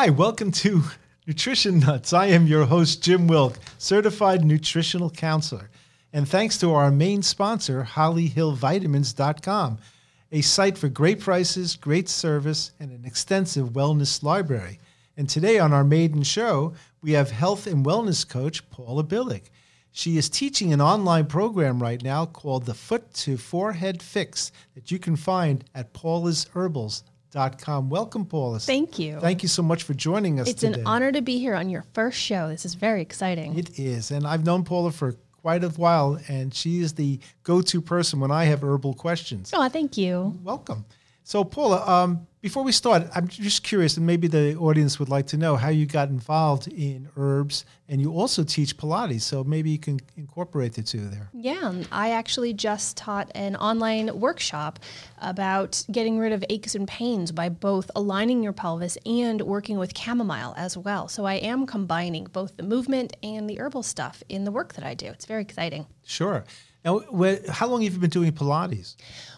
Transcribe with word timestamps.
Hi, 0.00 0.08
welcome 0.08 0.50
to 0.52 0.84
Nutrition 1.26 1.80
Nuts. 1.80 2.14
I 2.14 2.28
am 2.28 2.46
your 2.46 2.64
host, 2.64 3.04
Jim 3.04 3.26
Wilk, 3.26 3.58
certified 3.76 4.42
nutritional 4.42 5.10
counselor. 5.10 5.68
And 6.14 6.26
thanks 6.26 6.56
to 6.60 6.72
our 6.72 6.90
main 6.90 7.20
sponsor, 7.20 7.86
HollyHillVitamins.com, 7.86 9.78
a 10.32 10.40
site 10.40 10.78
for 10.78 10.88
great 10.88 11.20
prices, 11.20 11.76
great 11.76 12.08
service, 12.08 12.70
and 12.80 12.90
an 12.92 13.04
extensive 13.04 13.74
wellness 13.74 14.22
library. 14.22 14.80
And 15.18 15.28
today 15.28 15.58
on 15.58 15.74
our 15.74 15.84
maiden 15.84 16.22
show, 16.22 16.72
we 17.02 17.12
have 17.12 17.30
health 17.30 17.66
and 17.66 17.84
wellness 17.84 18.26
coach 18.26 18.70
Paula 18.70 19.04
Billick. 19.04 19.50
She 19.92 20.16
is 20.16 20.30
teaching 20.30 20.72
an 20.72 20.80
online 20.80 21.26
program 21.26 21.82
right 21.82 22.02
now 22.02 22.24
called 22.24 22.64
the 22.64 22.72
Foot 22.72 23.12
to 23.16 23.36
Forehead 23.36 24.02
Fix 24.02 24.50
that 24.74 24.90
you 24.90 24.98
can 24.98 25.16
find 25.16 25.62
at 25.74 25.92
paulasherbals.com. 25.92 27.10
Welcome, 27.34 28.26
Paula. 28.26 28.58
Thank 28.58 28.98
you. 28.98 29.20
Thank 29.20 29.42
you 29.42 29.48
so 29.48 29.62
much 29.62 29.82
for 29.84 29.94
joining 29.94 30.40
us 30.40 30.48
It's 30.48 30.60
today. 30.60 30.80
an 30.80 30.86
honor 30.86 31.12
to 31.12 31.22
be 31.22 31.38
here 31.38 31.54
on 31.54 31.68
your 31.68 31.84
first 31.94 32.18
show. 32.18 32.48
This 32.48 32.64
is 32.64 32.74
very 32.74 33.02
exciting. 33.02 33.58
It 33.58 33.78
is. 33.78 34.10
And 34.10 34.26
I've 34.26 34.44
known 34.44 34.64
Paula 34.64 34.90
for 34.90 35.14
quite 35.40 35.64
a 35.64 35.68
while, 35.70 36.18
and 36.28 36.54
she 36.54 36.80
is 36.80 36.94
the 36.94 37.18
go 37.42 37.62
to 37.62 37.80
person 37.80 38.20
when 38.20 38.30
I 38.30 38.44
have 38.44 38.62
herbal 38.62 38.94
questions. 38.94 39.50
oh, 39.54 39.68
thank 39.68 39.96
you. 39.96 40.38
Welcome. 40.42 40.84
So, 41.30 41.44
Paula, 41.44 41.86
um, 41.86 42.26
before 42.40 42.64
we 42.64 42.72
start, 42.72 43.04
I'm 43.14 43.28
just 43.28 43.62
curious, 43.62 43.96
and 43.96 44.04
maybe 44.04 44.26
the 44.26 44.56
audience 44.56 44.98
would 44.98 45.08
like 45.08 45.28
to 45.28 45.36
know 45.36 45.54
how 45.54 45.68
you 45.68 45.86
got 45.86 46.08
involved 46.08 46.66
in 46.66 47.08
herbs, 47.16 47.64
and 47.88 48.00
you 48.00 48.10
also 48.10 48.42
teach 48.42 48.76
Pilates. 48.76 49.20
So 49.20 49.44
maybe 49.44 49.70
you 49.70 49.78
can 49.78 50.00
incorporate 50.16 50.72
the 50.72 50.82
two 50.82 51.08
there. 51.08 51.30
Yeah, 51.32 51.60
um, 51.62 51.84
I 51.92 52.10
actually 52.10 52.52
just 52.52 52.96
taught 52.96 53.30
an 53.36 53.54
online 53.54 54.18
workshop 54.18 54.80
about 55.18 55.84
getting 55.92 56.18
rid 56.18 56.32
of 56.32 56.44
aches 56.50 56.74
and 56.74 56.88
pains 56.88 57.30
by 57.30 57.48
both 57.48 57.92
aligning 57.94 58.42
your 58.42 58.52
pelvis 58.52 58.98
and 59.06 59.40
working 59.42 59.78
with 59.78 59.96
chamomile 59.96 60.54
as 60.56 60.76
well. 60.76 61.06
So 61.06 61.26
I 61.26 61.34
am 61.34 61.64
combining 61.64 62.24
both 62.24 62.56
the 62.56 62.64
movement 62.64 63.16
and 63.22 63.48
the 63.48 63.60
herbal 63.60 63.84
stuff 63.84 64.24
in 64.28 64.42
the 64.42 64.50
work 64.50 64.72
that 64.74 64.84
I 64.84 64.94
do. 64.94 65.06
It's 65.06 65.26
very 65.26 65.42
exciting. 65.42 65.86
Sure. 66.04 66.44
Now, 66.84 67.00
wh- 67.00 67.46
how 67.48 67.66
long 67.66 67.82
have 67.82 67.92
you 67.92 67.98
been 67.98 68.10
doing 68.10 68.32
Pilates? 68.32 68.96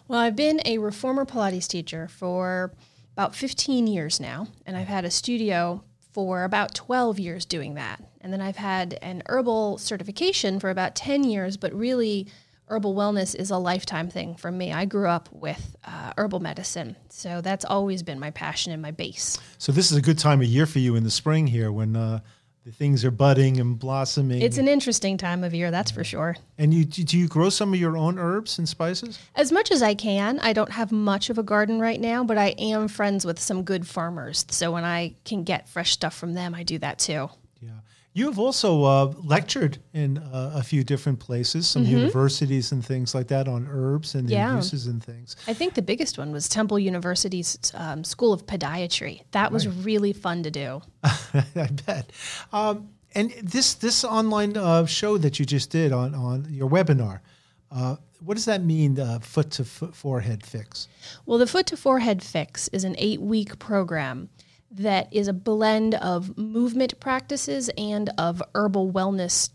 Well, 0.09 0.21
I've 0.21 0.37
been 0.37 0.61
a 0.65 0.79
reformer 0.79 1.25
Pilates 1.25 1.67
teacher 1.67 2.09
for 2.09 2.73
about 3.13 3.35
15 3.35 3.87
years 3.87 4.21
now, 4.21 4.49
and 4.67 4.77
I've 4.77 4.89
had 4.89 5.05
a 5.05 5.11
studio 5.11 5.83
for 6.13 6.45
about 6.45 6.75
12 6.75 7.19
years 7.19 7.45
doing 7.45 7.75
that. 7.75 8.03
And 8.21 8.33
then 8.33 8.41
I've 8.41 8.57
had 8.57 8.99
an 9.03 9.23
herbal 9.27 9.79
certification 9.79 10.61
for 10.61 10.71
about 10.71 10.95
10 10.95 11.25
years, 11.25 11.57
but 11.57 11.73
really, 11.73 12.29
herbal 12.67 12.95
wellness 12.95 13.35
is 13.35 13.51
a 13.51 13.59
lifetime 13.59 14.09
thing 14.09 14.35
for 14.35 14.51
me. 14.51 14.73
I 14.73 14.85
grew 14.85 15.09
up 15.09 15.29
with 15.33 15.77
uh, 15.85 16.13
herbal 16.17 16.41
medicine, 16.41 16.97
so 17.11 17.41
that's 17.41 17.65
always 17.65 18.03
been 18.03 18.19
my 18.19 18.31
passion 18.31 18.73
and 18.73 18.81
my 18.81 18.91
base. 18.93 19.39
So 19.59 19.73
this 19.73 19.91
is 19.91 19.99
a 19.99 20.03
good 20.03 20.19
time 20.19 20.41
of 20.41 20.47
year 20.47 20.67
for 20.67 20.79
you 20.79 20.95
in 20.97 21.05
the 21.05 21.11
spring 21.11 21.47
here 21.47 21.71
when 21.73 21.97
uh, 21.97 22.21
the 22.65 22.71
things 22.71 23.05
are 23.05 23.11
budding 23.11 23.59
and 23.59 23.79
blossoming. 23.79 24.41
It's 24.41 24.59
an 24.59 24.69
interesting 24.69 25.17
time 25.17 25.43
of 25.43 25.53
year, 25.53 25.71
that's 25.71 25.91
for 25.91 26.05
sure. 26.05 26.37
and 26.59 26.73
you 26.73 26.85
do 26.85 27.19
you 27.19 27.27
grow 27.27 27.49
some 27.49 27.75
of 27.75 27.81
your 27.81 27.97
own 27.97 28.19
herbs 28.19 28.59
and 28.59 28.69
spices? 28.69 29.19
As 29.35 29.51
much 29.51 29.71
as 29.73 29.83
I 29.83 29.95
can, 29.95 30.39
I 30.41 30.53
don't 30.53 30.71
have 30.71 30.93
much 30.93 31.29
of 31.29 31.39
a 31.39 31.43
garden 31.43 31.81
right 31.81 32.01
now, 32.01 32.23
but 32.23 32.39
I 32.39 32.49
am 32.59 32.89
friends 32.89 33.25
with 33.25 33.41
some 33.41 33.65
good 33.65 33.87
farmers. 33.87 34.45
So 34.49 34.71
when 34.71 34.85
I 34.85 35.17
can 35.25 35.43
get 35.43 35.69
fresh 35.69 35.93
stuff 35.93 36.15
from 36.15 36.35
them, 36.35 36.55
I 36.55 36.63
do 36.63 36.79
that 36.79 36.99
too. 36.99 37.31
Yeah. 38.15 38.21
You 38.21 38.27
have 38.27 38.39
also 38.39 38.85
uh, 38.85 39.13
lectured 39.25 39.79
in 39.95 40.19
uh, 40.19 40.53
a 40.55 40.63
few 40.63 40.85
different 40.85 41.19
places, 41.19 41.67
some 41.67 41.85
universities 41.85 42.73
and 42.73 42.85
things 42.85 43.15
like 43.15 43.29
that 43.29 43.49
on 43.49 43.67
herbs 43.71 44.15
and 44.15 44.29
their 44.29 44.43
Mm-hmm. 44.47 44.57
Uses 44.57 44.87
and 44.87 45.03
things. 45.03 45.37
I 45.47 45.55
think 45.55 45.75
the 45.75 45.83
biggest 45.83 46.19
one 46.19 46.31
was 46.33 46.49
Temple 46.49 46.79
University's 46.79 47.73
um, 47.75 48.05
School 48.05 48.33
of 48.33 48.45
Podiatry. 48.47 49.23
That 49.31 49.51
was 49.53 49.67
really 49.69 50.13
fun 50.13 50.43
to 50.43 50.51
do. 50.51 50.83
I 51.05 51.69
bet. 51.87 52.11
Um, 52.53 52.91
and 53.15 53.31
this 53.43 53.75
this 53.75 54.05
online 54.05 54.57
uh, 54.57 54.87
show 54.87 55.19
that 55.19 55.39
you 55.39 55.45
just 55.47 55.71
did 55.71 55.93
on 55.93 56.15
on 56.15 56.47
your 56.51 56.69
webinar, 56.69 57.21
uh, 57.71 57.97
what 58.21 58.35
does 58.35 58.45
that 58.47 58.63
mean? 58.63 58.95
the 58.95 59.21
foot 59.23 59.51
to 59.53 59.65
foot 59.65 59.95
forehead 59.95 60.45
fix. 60.45 60.89
Well, 61.27 61.39
the 61.39 61.47
Foot 61.47 61.67
to 61.67 61.77
Forehead 61.77 62.23
Fix 62.23 62.69
is 62.69 62.85
an 62.85 62.95
eight 62.99 63.21
week 63.21 63.59
program 63.59 64.29
that 64.73 65.09
is 65.13 65.29
a 65.29 65.33
blend 65.33 65.95
of 65.95 66.37
movement 66.39 66.99
practices 66.99 67.71
and 67.77 68.11
of 68.17 68.43
herbal 68.55 68.91
wellness 68.91 69.51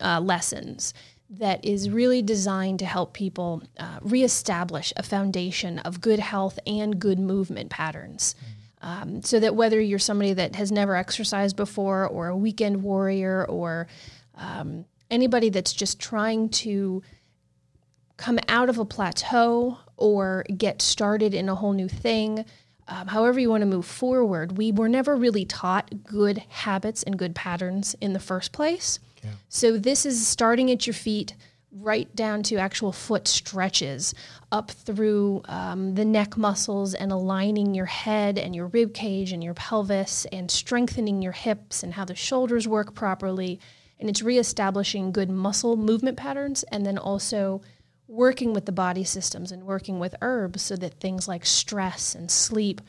uh, 0.00 0.20
lessons 0.20 0.94
that 1.30 1.62
is 1.64 1.90
really 1.90 2.22
designed 2.22 2.78
to 2.78 2.86
help 2.86 3.12
people 3.12 3.62
uh, 3.78 3.98
reestablish 4.00 4.92
a 4.96 5.02
foundation 5.02 5.78
of 5.80 6.00
good 6.00 6.18
health 6.18 6.58
and 6.66 6.98
good 6.98 7.18
movement 7.18 7.68
patterns. 7.68 8.34
Um, 8.80 9.22
so 9.22 9.38
that 9.40 9.54
whether 9.54 9.80
you're 9.80 9.98
somebody 9.98 10.32
that 10.32 10.54
has 10.54 10.72
never 10.72 10.96
exercised 10.96 11.56
before, 11.56 12.06
or 12.06 12.28
a 12.28 12.36
weekend 12.36 12.82
warrior, 12.82 13.44
or 13.44 13.88
um, 14.36 14.86
anybody 15.10 15.50
that's 15.50 15.72
just 15.72 15.98
trying 15.98 16.48
to 16.50 17.02
come 18.16 18.38
out 18.48 18.68
of 18.68 18.78
a 18.78 18.84
plateau 18.84 19.78
or 19.96 20.44
get 20.56 20.80
started 20.80 21.34
in 21.34 21.48
a 21.48 21.54
whole 21.54 21.72
new 21.72 21.88
thing, 21.88 22.44
um, 22.88 23.06
however 23.06 23.38
you 23.38 23.50
want 23.50 23.60
to 23.62 23.66
move 23.66 23.86
forward, 23.86 24.56
we 24.56 24.72
were 24.72 24.88
never 24.88 25.14
really 25.14 25.44
taught 25.44 26.04
good 26.04 26.42
habits 26.48 27.02
and 27.02 27.18
good 27.18 27.34
patterns 27.34 27.94
in 28.00 28.14
the 28.14 28.20
first 28.20 28.52
place. 28.52 28.98
Yeah. 29.22 29.30
So 29.48 29.76
this 29.76 30.06
is 30.06 30.26
starting 30.26 30.70
at 30.70 30.86
your 30.86 30.94
feet, 30.94 31.34
right 31.70 32.14
down 32.16 32.42
to 32.44 32.56
actual 32.56 32.92
foot 32.92 33.28
stretches, 33.28 34.14
up 34.50 34.70
through 34.70 35.42
um, 35.46 35.94
the 35.94 36.04
neck 36.04 36.38
muscles 36.38 36.94
and 36.94 37.12
aligning 37.12 37.74
your 37.74 37.86
head 37.86 38.38
and 38.38 38.56
your 38.56 38.68
rib 38.68 38.94
cage 38.94 39.32
and 39.32 39.44
your 39.44 39.54
pelvis 39.54 40.24
and 40.32 40.50
strengthening 40.50 41.20
your 41.20 41.32
hips 41.32 41.82
and 41.82 41.92
how 41.92 42.06
the 42.06 42.14
shoulders 42.14 42.66
work 42.66 42.94
properly. 42.94 43.60
And 44.00 44.08
it's 44.08 44.22
reestablishing 44.22 45.12
good 45.12 45.28
muscle 45.28 45.76
movement 45.76 46.16
patterns 46.16 46.62
and 46.64 46.86
then 46.86 46.96
also 46.96 47.60
working 48.08 48.54
with 48.54 48.64
the 48.66 48.72
body 48.72 49.04
systems 49.04 49.52
and 49.52 49.64
working 49.64 49.98
with 50.00 50.14
herbs 50.22 50.62
so 50.62 50.74
that 50.76 50.94
things 50.94 51.28
like 51.28 51.44
stress 51.44 52.14
and 52.14 52.30
sleep 52.30 52.80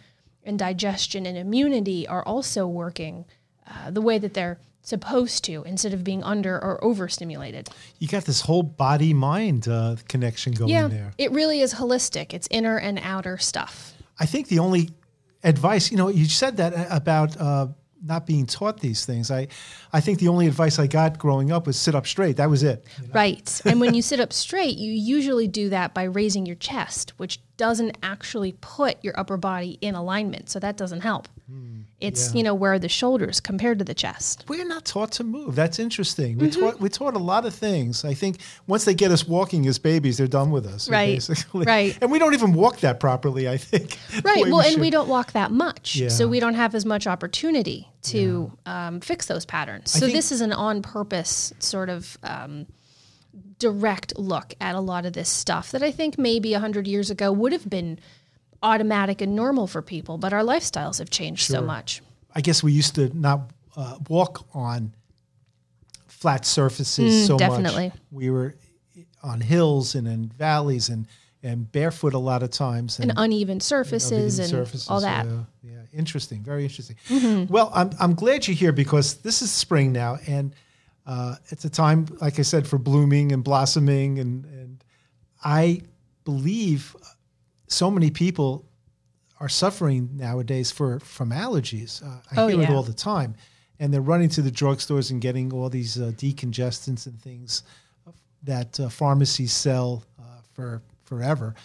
and 0.43 0.57
digestion 0.57 1.25
and 1.25 1.37
immunity 1.37 2.07
are 2.07 2.23
also 2.23 2.65
working 2.65 3.25
uh, 3.67 3.91
the 3.91 4.01
way 4.01 4.17
that 4.17 4.33
they're 4.33 4.57
supposed 4.81 5.43
to 5.43 5.61
instead 5.63 5.93
of 5.93 6.03
being 6.03 6.23
under 6.23 6.55
or 6.55 6.83
overstimulated. 6.83 7.69
You 7.99 8.07
got 8.07 8.23
this 8.23 8.41
whole 8.41 8.63
body 8.63 9.13
mind 9.13 9.67
uh, 9.67 9.97
connection 10.07 10.53
going 10.53 10.71
Yeah, 10.71 10.87
there. 10.87 11.11
it 11.17 11.31
really 11.31 11.59
is 11.59 11.73
holistic. 11.75 12.33
It's 12.33 12.47
inner 12.49 12.77
and 12.79 12.97
outer 13.03 13.37
stuff. 13.37 13.93
I 14.19 14.25
think 14.25 14.47
the 14.47 14.59
only 14.59 14.89
advice, 15.43 15.91
you 15.91 15.97
know, 15.97 16.07
you 16.07 16.25
said 16.25 16.57
that 16.57 16.87
about 16.89 17.37
uh, 17.39 17.67
not 18.03 18.25
being 18.25 18.45
taught 18.45 18.79
these 18.79 19.05
things. 19.05 19.31
I, 19.31 19.47
I 19.93 19.99
think 19.99 20.19
the 20.19 20.27
only 20.27 20.47
advice 20.47 20.79
I 20.79 20.87
got 20.87 21.17
growing 21.17 21.51
up 21.51 21.67
was 21.67 21.77
sit 21.77 21.95
up 21.95 22.07
straight. 22.07 22.37
That 22.37 22.49
was 22.49 22.63
it. 22.63 22.85
Right. 23.13 23.61
and 23.65 23.79
when 23.79 23.93
you 23.93 24.01
sit 24.01 24.19
up 24.19 24.33
straight, 24.33 24.77
you 24.77 24.91
usually 24.91 25.47
do 25.47 25.69
that 25.69 25.93
by 25.93 26.03
raising 26.03 26.45
your 26.45 26.55
chest, 26.55 27.13
which 27.17 27.39
doesn't 27.57 27.97
actually 28.01 28.53
put 28.61 29.03
your 29.03 29.19
upper 29.19 29.37
body 29.37 29.77
in 29.81 29.95
alignment. 29.95 30.49
So 30.49 30.59
that 30.59 30.77
doesn't 30.77 31.01
help. 31.01 31.27
Hmm. 31.49 31.78
It's, 32.01 32.31
yeah. 32.31 32.37
you 32.37 32.43
know, 32.43 32.53
where 32.53 32.73
are 32.73 32.79
the 32.79 32.89
shoulders 32.89 33.39
compared 33.41 33.79
to 33.79 33.85
the 33.85 33.93
chest. 33.93 34.45
We're 34.47 34.65
not 34.65 34.85
taught 34.85 35.11
to 35.13 35.23
move. 35.23 35.55
That's 35.55 35.79
interesting. 35.79 36.37
We 36.37 36.47
Mm-hmm. 36.49 36.59
taught 36.61 36.79
we 36.79 36.89
taught 36.89 37.13
a 37.15 37.19
lot 37.19 37.45
of 37.45 37.53
things. 37.53 38.05
I 38.05 38.13
think 38.13 38.37
once 38.67 38.85
they 38.85 38.93
get 38.93 39.11
us 39.11 39.27
walking 39.27 39.67
as 39.67 39.77
babies, 39.79 40.17
they're 40.17 40.27
done 40.27 40.51
with 40.51 40.65
us. 40.65 40.89
Right, 40.89 41.15
Basically. 41.15 41.65
right. 41.65 41.97
And 42.01 42.11
we 42.11 42.17
don't 42.19 42.33
even 42.33 42.53
walk 42.53 42.79
that 42.79 42.99
properly. 42.99 43.47
I 43.49 43.57
think. 43.57 43.97
Right. 44.23 44.43
Well, 44.45 44.61
and 44.61 44.71
should. 44.71 44.81
we 44.81 44.89
don't 44.89 45.07
walk 45.07 45.31
that 45.33 45.51
much. 45.51 45.95
Yeah. 45.95 46.09
So 46.09 46.27
we 46.27 46.39
don't 46.39 46.55
have 46.55 46.75
as 46.75 46.85
much 46.85 47.07
opportunity 47.07 47.87
to 48.03 48.51
um, 48.65 48.99
fix 49.01 49.25
those 49.27 49.45
patterns. 49.45 49.91
So 49.91 50.07
this 50.07 50.31
is 50.31 50.41
an 50.41 50.51
on 50.53 50.81
purpose 50.81 51.53
sort 51.59 51.89
of 51.89 52.17
um, 52.23 52.65
direct 53.59 54.17
look 54.17 54.53
at 54.61 54.75
a 54.75 54.79
lot 54.79 55.05
of 55.05 55.13
this 55.13 55.29
stuff 55.29 55.71
that 55.71 55.83
I 55.83 55.91
think 55.91 56.17
maybe 56.17 56.51
100 56.53 56.87
years 56.87 57.09
ago 57.09 57.31
would 57.31 57.51
have 57.51 57.69
been 57.69 57.99
automatic 58.61 59.21
and 59.21 59.35
normal 59.35 59.67
for 59.67 59.81
people, 59.81 60.17
but 60.17 60.33
our 60.33 60.41
lifestyles 60.43 60.99
have 60.99 61.09
changed 61.09 61.47
so 61.47 61.61
much. 61.61 62.01
I 62.35 62.41
guess 62.41 62.61
we 62.63 62.71
used 62.71 62.95
to 62.95 63.09
not 63.17 63.51
uh, 63.75 63.97
walk 64.09 64.45
on 64.53 64.93
flat 66.07 66.45
surfaces 66.45 67.27
so 67.27 67.35
Mm, 67.35 67.39
definitely. 67.39 67.87
much. 67.89 67.97
We 68.11 68.29
were 68.29 68.55
on 69.23 69.41
hills 69.41 69.95
and 69.95 70.07
in 70.07 70.27
valleys 70.29 70.89
and 70.89 71.07
and 71.41 71.71
barefoot 71.71 72.13
a 72.13 72.17
lot 72.19 72.43
of 72.43 72.49
times 72.49 72.99
And 72.99 73.13
uneven 73.15 73.61
surfaces 73.61 74.11
uneven 74.11 74.41
and 74.41 74.49
surfaces, 74.49 74.89
all 74.89 74.99
that. 74.99 75.25
Mm-hmm. 75.25 75.41
Yeah, 75.69 75.71
yeah, 75.73 75.81
interesting, 75.97 76.43
very 76.43 76.63
interesting. 76.63 76.97
Well, 77.49 77.71
I'm 77.73 77.91
I'm 77.97 78.13
glad 78.13 78.45
you're 78.45 78.55
here 78.57 78.73
because 78.73 79.15
this 79.21 79.41
is 79.41 79.49
spring 79.49 79.93
now, 79.93 80.17
and 80.27 80.53
uh, 81.05 81.35
it's 81.47 81.63
a 81.63 81.69
time, 81.69 82.07
like 82.19 82.39
I 82.39 82.41
said, 82.41 82.67
for 82.67 82.77
blooming 82.77 83.31
and 83.31 83.41
blossoming, 83.41 84.19
and 84.19 84.43
and 84.45 84.83
I 85.41 85.81
believe 86.25 86.93
so 87.69 87.89
many 87.89 88.11
people 88.11 88.65
are 89.39 89.49
suffering 89.49 90.09
nowadays 90.15 90.71
for 90.71 90.99
from 90.99 91.31
allergies. 91.31 92.03
Uh, 92.03 92.19
I 92.31 92.41
Oh, 92.41 92.47
hear 92.47 92.61
it 92.61 92.69
all 92.69 92.83
the 92.83 92.93
time, 92.93 93.35
and 93.79 93.93
they're 93.93 94.01
running 94.01 94.29
to 94.29 94.41
the 94.41 94.51
drugstores 94.51 95.11
and 95.11 95.21
getting 95.21 95.53
all 95.53 95.69
these 95.69 95.99
uh, 95.99 96.11
decongestants 96.15 97.05
and 97.05 97.21
things 97.21 97.63
that 98.43 98.79
uh, 98.79 98.89
pharmacies 98.89 99.53
sell 99.53 100.03
uh, 100.19 100.23
for 100.53 100.81
forever. 101.05 101.55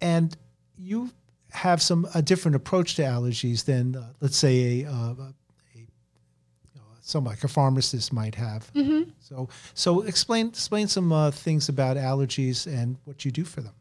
And 0.00 0.36
you 0.78 1.10
have 1.50 1.82
some 1.82 2.06
a 2.14 2.22
different 2.22 2.54
approach 2.54 2.94
to 2.96 3.02
allergies 3.02 3.64
than, 3.64 3.96
uh, 3.96 4.12
let's 4.20 4.36
say, 4.36 4.84
a, 4.84 4.90
uh, 4.90 5.14
a 5.18 5.34
some 7.10 7.24
like 7.24 7.42
a 7.42 7.48
pharmacist 7.48 8.12
might 8.12 8.36
have. 8.36 8.72
Mm-hmm. 8.72 9.10
So, 9.18 9.48
so 9.74 10.02
explain 10.02 10.48
explain 10.48 10.86
some 10.86 11.12
uh, 11.12 11.30
things 11.32 11.68
about 11.68 11.96
allergies 11.96 12.66
and 12.66 12.96
what 13.04 13.24
you 13.24 13.32
do 13.32 13.44
for 13.44 13.62
them. 13.62 13.74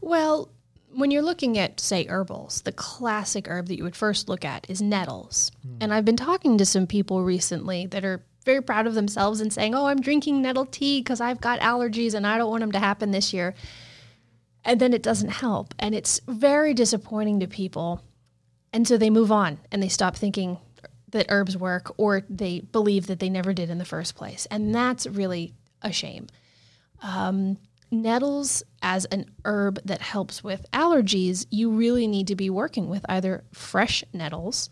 Well, 0.00 0.50
when 0.94 1.10
you're 1.10 1.22
looking 1.22 1.58
at, 1.58 1.80
say, 1.80 2.06
herbals, 2.06 2.62
the 2.62 2.72
classic 2.72 3.48
herb 3.48 3.68
that 3.68 3.76
you 3.76 3.84
would 3.84 3.96
first 3.96 4.28
look 4.28 4.44
at 4.44 4.68
is 4.68 4.82
nettles. 4.82 5.50
Mm. 5.66 5.76
And 5.80 5.94
I've 5.94 6.04
been 6.04 6.16
talking 6.16 6.58
to 6.58 6.66
some 6.66 6.86
people 6.86 7.22
recently 7.22 7.86
that 7.86 8.04
are 8.04 8.24
very 8.44 8.60
proud 8.60 8.86
of 8.86 8.94
themselves 8.94 9.40
and 9.40 9.52
saying, 9.52 9.74
Oh, 9.74 9.86
I'm 9.86 10.00
drinking 10.00 10.42
nettle 10.42 10.66
tea 10.66 11.00
because 11.00 11.20
I've 11.20 11.40
got 11.40 11.60
allergies 11.60 12.14
and 12.14 12.26
I 12.26 12.38
don't 12.38 12.50
want 12.50 12.60
them 12.60 12.72
to 12.72 12.78
happen 12.78 13.10
this 13.10 13.32
year. 13.32 13.54
And 14.64 14.80
then 14.80 14.92
it 14.92 15.02
doesn't 15.02 15.30
help. 15.30 15.74
And 15.78 15.94
it's 15.94 16.20
very 16.26 16.74
disappointing 16.74 17.40
to 17.40 17.46
people. 17.46 18.02
And 18.72 18.86
so 18.86 18.96
they 18.96 19.10
move 19.10 19.32
on 19.32 19.58
and 19.70 19.82
they 19.82 19.88
stop 19.88 20.16
thinking 20.16 20.58
that 21.10 21.26
herbs 21.28 21.56
work 21.56 21.92
or 21.98 22.22
they 22.28 22.60
believe 22.60 23.06
that 23.06 23.18
they 23.18 23.28
never 23.28 23.52
did 23.52 23.70
in 23.70 23.78
the 23.78 23.84
first 23.84 24.14
place. 24.14 24.46
And 24.50 24.74
that's 24.74 25.06
really 25.06 25.54
a 25.82 25.92
shame. 25.92 26.26
Um, 27.02 27.58
nettles 27.92 28.62
as 28.82 29.04
an 29.06 29.26
herb 29.44 29.78
that 29.84 30.00
helps 30.00 30.42
with 30.42 30.66
allergies, 30.72 31.46
you 31.50 31.70
really 31.70 32.06
need 32.06 32.26
to 32.28 32.36
be 32.36 32.50
working 32.50 32.88
with 32.88 33.04
either 33.08 33.44
fresh 33.52 34.02
nettles 34.12 34.70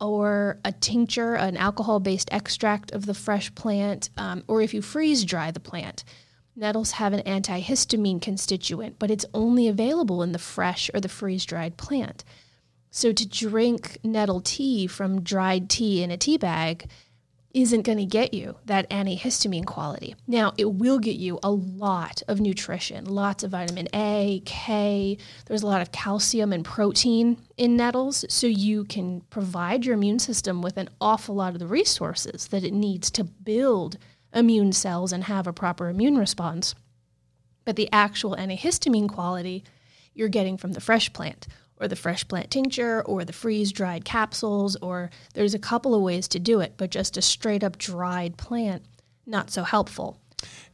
or 0.00 0.58
a 0.64 0.72
tincture, 0.72 1.34
an 1.34 1.56
alcohol 1.56 2.00
based 2.00 2.28
extract 2.32 2.90
of 2.92 3.06
the 3.06 3.14
fresh 3.14 3.54
plant, 3.54 4.10
um, 4.16 4.42
or 4.48 4.60
if 4.60 4.74
you 4.74 4.82
freeze 4.82 5.24
dry 5.24 5.50
the 5.50 5.60
plant. 5.60 6.04
Nettles 6.56 6.92
have 6.92 7.12
an 7.12 7.22
antihistamine 7.22 8.22
constituent, 8.22 8.96
but 8.98 9.10
it's 9.10 9.26
only 9.34 9.68
available 9.68 10.22
in 10.22 10.32
the 10.32 10.38
fresh 10.38 10.90
or 10.94 11.00
the 11.00 11.08
freeze 11.08 11.44
dried 11.44 11.76
plant. 11.76 12.24
So 12.90 13.12
to 13.12 13.28
drink 13.28 13.98
nettle 14.04 14.40
tea 14.40 14.86
from 14.86 15.22
dried 15.22 15.68
tea 15.68 16.02
in 16.02 16.12
a 16.12 16.16
tea 16.16 16.38
bag 16.38 16.88
isn't 17.54 17.82
going 17.82 17.98
to 17.98 18.04
get 18.04 18.34
you 18.34 18.56
that 18.66 18.90
antihistamine 18.90 19.64
quality. 19.64 20.16
Now, 20.26 20.52
it 20.58 20.74
will 20.74 20.98
get 20.98 21.16
you 21.16 21.38
a 21.42 21.50
lot 21.50 22.20
of 22.26 22.40
nutrition, 22.40 23.04
lots 23.04 23.44
of 23.44 23.52
vitamin 23.52 23.88
A, 23.94 24.42
K. 24.44 25.16
There's 25.46 25.62
a 25.62 25.66
lot 25.66 25.80
of 25.80 25.92
calcium 25.92 26.52
and 26.52 26.64
protein 26.64 27.38
in 27.56 27.76
nettles, 27.76 28.24
so 28.28 28.48
you 28.48 28.84
can 28.84 29.20
provide 29.30 29.86
your 29.86 29.94
immune 29.94 30.18
system 30.18 30.62
with 30.62 30.76
an 30.76 30.88
awful 31.00 31.36
lot 31.36 31.52
of 31.52 31.60
the 31.60 31.66
resources 31.68 32.48
that 32.48 32.64
it 32.64 32.72
needs 32.72 33.10
to 33.12 33.24
build 33.24 33.96
immune 34.34 34.72
cells 34.72 35.12
and 35.12 35.24
have 35.24 35.46
a 35.46 35.52
proper 35.52 35.88
immune 35.88 36.18
response. 36.18 36.74
But 37.64 37.76
the 37.76 37.88
actual 37.92 38.34
antihistamine 38.36 39.08
quality 39.08 39.64
you're 40.12 40.28
getting 40.28 40.56
from 40.56 40.72
the 40.72 40.80
fresh 40.80 41.12
plant 41.12 41.46
or 41.80 41.88
the 41.88 41.96
fresh 41.96 42.26
plant 42.26 42.50
tincture 42.50 43.02
or 43.02 43.24
the 43.24 43.32
freeze 43.32 43.72
dried 43.72 44.04
capsules, 44.04 44.76
or 44.76 45.10
there's 45.34 45.54
a 45.54 45.58
couple 45.58 45.94
of 45.94 46.02
ways 46.02 46.28
to 46.28 46.38
do 46.38 46.60
it, 46.60 46.74
but 46.76 46.90
just 46.90 47.16
a 47.16 47.22
straight 47.22 47.64
up 47.64 47.78
dried 47.78 48.36
plant, 48.36 48.82
not 49.26 49.50
so 49.50 49.62
helpful. 49.62 50.18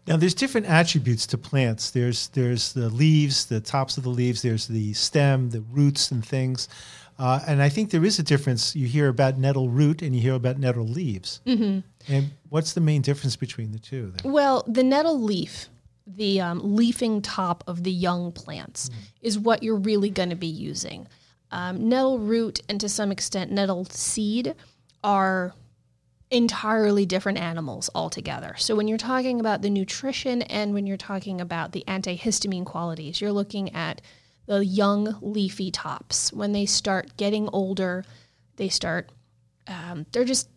Now, 0.06 0.16
there's 0.16 0.34
different 0.34 0.66
attributes 0.66 1.26
to 1.28 1.38
plants. 1.38 1.90
There's 1.90 2.28
there's 2.28 2.72
the 2.72 2.88
leaves, 2.88 3.46
the 3.46 3.60
tops 3.60 3.96
of 3.96 4.02
the 4.02 4.10
leaves. 4.10 4.42
There's 4.42 4.66
the 4.66 4.92
stem, 4.94 5.50
the 5.50 5.60
roots, 5.60 6.10
and 6.10 6.24
things. 6.24 6.68
Uh, 7.18 7.38
and 7.46 7.62
I 7.62 7.68
think 7.68 7.90
there 7.90 8.04
is 8.04 8.18
a 8.18 8.22
difference. 8.22 8.74
You 8.74 8.86
hear 8.86 9.08
about 9.08 9.36
nettle 9.36 9.68
root 9.68 10.00
and 10.00 10.16
you 10.16 10.22
hear 10.22 10.34
about 10.34 10.58
nettle 10.58 10.86
leaves. 10.86 11.40
Mm-hmm. 11.46 11.80
And 12.12 12.30
what's 12.48 12.72
the 12.72 12.80
main 12.80 13.02
difference 13.02 13.36
between 13.36 13.72
the 13.72 13.78
two? 13.78 14.14
Then? 14.16 14.32
Well, 14.32 14.64
the 14.66 14.82
nettle 14.82 15.20
leaf 15.20 15.68
the 16.16 16.40
um, 16.40 16.76
leafing 16.76 17.22
top 17.22 17.64
of 17.66 17.82
the 17.84 17.90
young 17.90 18.32
plants 18.32 18.88
mm. 18.88 18.94
is 19.20 19.38
what 19.38 19.62
you're 19.62 19.76
really 19.76 20.10
going 20.10 20.30
to 20.30 20.36
be 20.36 20.46
using. 20.46 21.06
Um, 21.50 21.88
nettle 21.88 22.18
root 22.18 22.60
and 22.68 22.80
to 22.80 22.88
some 22.88 23.10
extent 23.10 23.50
nettle 23.50 23.84
seed 23.86 24.54
are 25.02 25.54
entirely 26.30 27.04
different 27.06 27.38
animals 27.38 27.90
altogether. 27.94 28.54
So 28.56 28.76
when 28.76 28.86
you're 28.86 28.98
talking 28.98 29.40
about 29.40 29.62
the 29.62 29.70
nutrition 29.70 30.42
and 30.42 30.72
when 30.72 30.86
you're 30.86 30.96
talking 30.96 31.40
about 31.40 31.72
the 31.72 31.84
antihistamine 31.88 32.64
qualities, 32.64 33.20
you're 33.20 33.32
looking 33.32 33.74
at 33.74 34.00
the 34.46 34.64
young 34.64 35.16
leafy 35.20 35.70
tops. 35.70 36.32
When 36.32 36.52
they 36.52 36.66
start 36.66 37.16
getting 37.16 37.48
older, 37.52 38.04
they 38.56 38.68
start 38.68 39.10
um, 39.66 40.06
they're 40.12 40.24
just 40.24 40.48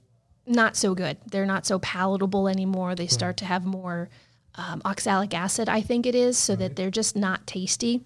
not 0.46 0.76
so 0.76 0.94
good. 0.94 1.18
They're 1.26 1.46
not 1.46 1.66
so 1.66 1.80
palatable 1.80 2.48
anymore. 2.48 2.96
They 2.96 3.08
start 3.08 3.38
to 3.38 3.46
have 3.46 3.66
more 3.66 4.10
um, 4.56 4.82
oxalic 4.86 5.34
acid, 5.34 5.70
I 5.70 5.82
think 5.82 6.06
it 6.06 6.16
is, 6.16 6.38
so 6.38 6.54
right. 6.54 6.60
that 6.60 6.76
they're 6.76 6.92
just 6.92 7.16
not 7.16 7.46
tasty. 7.48 8.02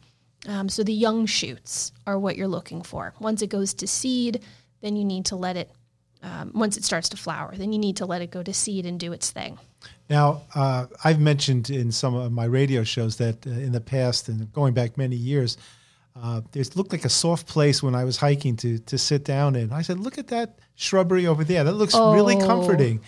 Um, 0.48 0.70
so 0.70 0.84
the 0.84 0.94
young 0.94 1.26
shoots 1.26 1.92
are 2.06 2.18
what 2.18 2.38
you're 2.38 2.48
looking 2.48 2.82
for. 2.82 3.14
Once 3.20 3.42
it 3.42 3.50
goes 3.50 3.74
to 3.76 3.88
seed, 3.88 4.44
then 4.82 4.96
you 4.96 5.04
need 5.04 5.26
to 5.26 5.36
let 5.36 5.58
it. 5.58 5.72
Um, 6.24 6.52
once 6.56 6.78
it 6.78 6.84
starts 6.84 7.10
to 7.10 7.18
flower, 7.18 7.54
then 7.56 7.72
you 7.72 7.80
need 7.80 7.98
to 7.98 8.06
let 8.06 8.22
it 8.22 8.32
go 8.32 8.42
to 8.42 8.54
seed 8.54 8.86
and 8.86 9.00
do 9.00 9.14
its 9.14 9.30
thing. 9.32 9.60
Now, 10.10 10.42
uh, 10.56 10.88
I've 11.04 11.20
mentioned 11.20 11.70
in 11.70 11.92
some 11.92 12.16
of 12.16 12.32
my 12.32 12.46
radio 12.46 12.84
shows 12.84 13.18
that 13.18 13.46
uh, 13.46 13.52
in 13.52 13.72
the 13.72 13.82
past 13.82 14.30
and 14.30 14.52
going 14.52 14.74
back 14.74 14.98
many 14.98 15.16
years, 15.16 15.58
uh, 16.16 16.42
it 16.56 16.76
looked 16.76 16.92
like 16.92 17.06
a 17.06 17.10
soft 17.10 17.46
place 17.48 17.84
when 17.84 17.94
I 17.94 18.04
was 18.04 18.18
hiking 18.18 18.56
to 18.58 18.80
to 18.80 18.98
sit 18.98 19.24
down 19.24 19.56
in. 19.56 19.72
I 19.72 19.84
said, 19.84 20.00
"Look 20.00 20.18
at 20.18 20.28
that 20.30 20.58
shrubbery 20.76 21.28
over 21.28 21.44
there. 21.44 21.64
That 21.64 21.74
looks 21.74 21.94
oh. 21.94 22.14
really 22.14 22.36
comforting." 22.38 23.02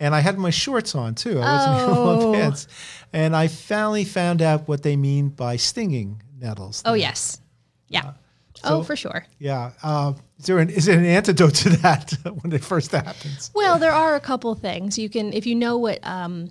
And 0.00 0.14
I 0.14 0.20
had 0.20 0.38
my 0.38 0.50
shorts 0.50 0.94
on 0.94 1.14
too. 1.14 1.40
I 1.40 1.52
wasn't 1.52 1.98
oh. 1.98 2.32
in 2.32 2.40
pants, 2.40 2.68
and 3.12 3.34
I 3.34 3.48
finally 3.48 4.04
found 4.04 4.42
out 4.42 4.68
what 4.68 4.82
they 4.82 4.96
mean 4.96 5.28
by 5.28 5.56
stinging 5.56 6.22
nettles. 6.38 6.82
Oh 6.84 6.94
yes, 6.94 7.40
yeah. 7.88 8.06
Uh, 8.06 8.12
so, 8.54 8.78
oh, 8.78 8.82
for 8.82 8.96
sure. 8.96 9.26
Yeah. 9.38 9.72
Uh, 9.82 10.14
is 10.38 10.46
there 10.46 10.58
an 10.58 10.70
is 10.70 10.86
there 10.86 10.98
an 10.98 11.04
antidote 11.04 11.54
to 11.56 11.70
that 11.78 12.12
when 12.42 12.52
it 12.52 12.64
first 12.64 12.90
happens? 12.92 13.50
Well, 13.54 13.78
there 13.78 13.92
are 13.92 14.14
a 14.14 14.20
couple 14.20 14.54
things 14.54 14.98
you 14.98 15.08
can 15.08 15.32
if 15.32 15.46
you 15.46 15.54
know 15.54 15.76
what 15.78 15.98
um, 16.06 16.50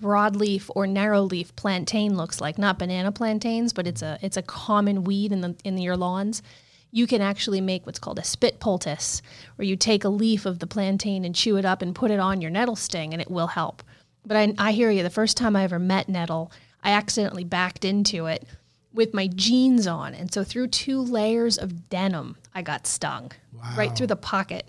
broadleaf 0.00 0.70
or 0.74 0.86
narrowleaf 0.86 1.54
plantain 1.56 2.16
looks 2.16 2.40
like. 2.40 2.58
Not 2.58 2.78
banana 2.78 3.12
plantains, 3.12 3.72
but 3.72 3.86
it's 3.86 4.02
a 4.02 4.18
it's 4.22 4.36
a 4.36 4.42
common 4.42 5.04
weed 5.04 5.32
in 5.32 5.40
the 5.40 5.56
in 5.64 5.78
your 5.78 5.96
lawns 5.96 6.42
you 6.90 7.06
can 7.06 7.20
actually 7.20 7.60
make 7.60 7.84
what's 7.84 7.98
called 7.98 8.18
a 8.18 8.24
spit 8.24 8.60
poultice, 8.60 9.22
where 9.56 9.66
you 9.66 9.76
take 9.76 10.04
a 10.04 10.08
leaf 10.08 10.46
of 10.46 10.58
the 10.58 10.66
plantain 10.66 11.24
and 11.24 11.34
chew 11.34 11.56
it 11.56 11.64
up 11.64 11.82
and 11.82 11.94
put 11.94 12.10
it 12.10 12.20
on 12.20 12.40
your 12.40 12.50
nettle 12.50 12.76
sting, 12.76 13.12
and 13.12 13.20
it 13.20 13.30
will 13.30 13.48
help. 13.48 13.82
But 14.24 14.36
I, 14.36 14.54
I 14.58 14.72
hear 14.72 14.90
you. 14.90 15.02
The 15.02 15.10
first 15.10 15.36
time 15.36 15.56
I 15.56 15.64
ever 15.64 15.78
met 15.78 16.08
nettle, 16.08 16.50
I 16.82 16.90
accidentally 16.90 17.44
backed 17.44 17.84
into 17.84 18.26
it 18.26 18.46
with 18.92 19.12
my 19.12 19.26
jeans 19.26 19.86
on, 19.86 20.14
and 20.14 20.32
so 20.32 20.42
through 20.42 20.68
two 20.68 21.00
layers 21.00 21.58
of 21.58 21.88
denim, 21.90 22.36
I 22.54 22.62
got 22.62 22.86
stung 22.86 23.32
wow. 23.52 23.74
right 23.76 23.94
through 23.94 24.06
the 24.08 24.16
pocket. 24.16 24.68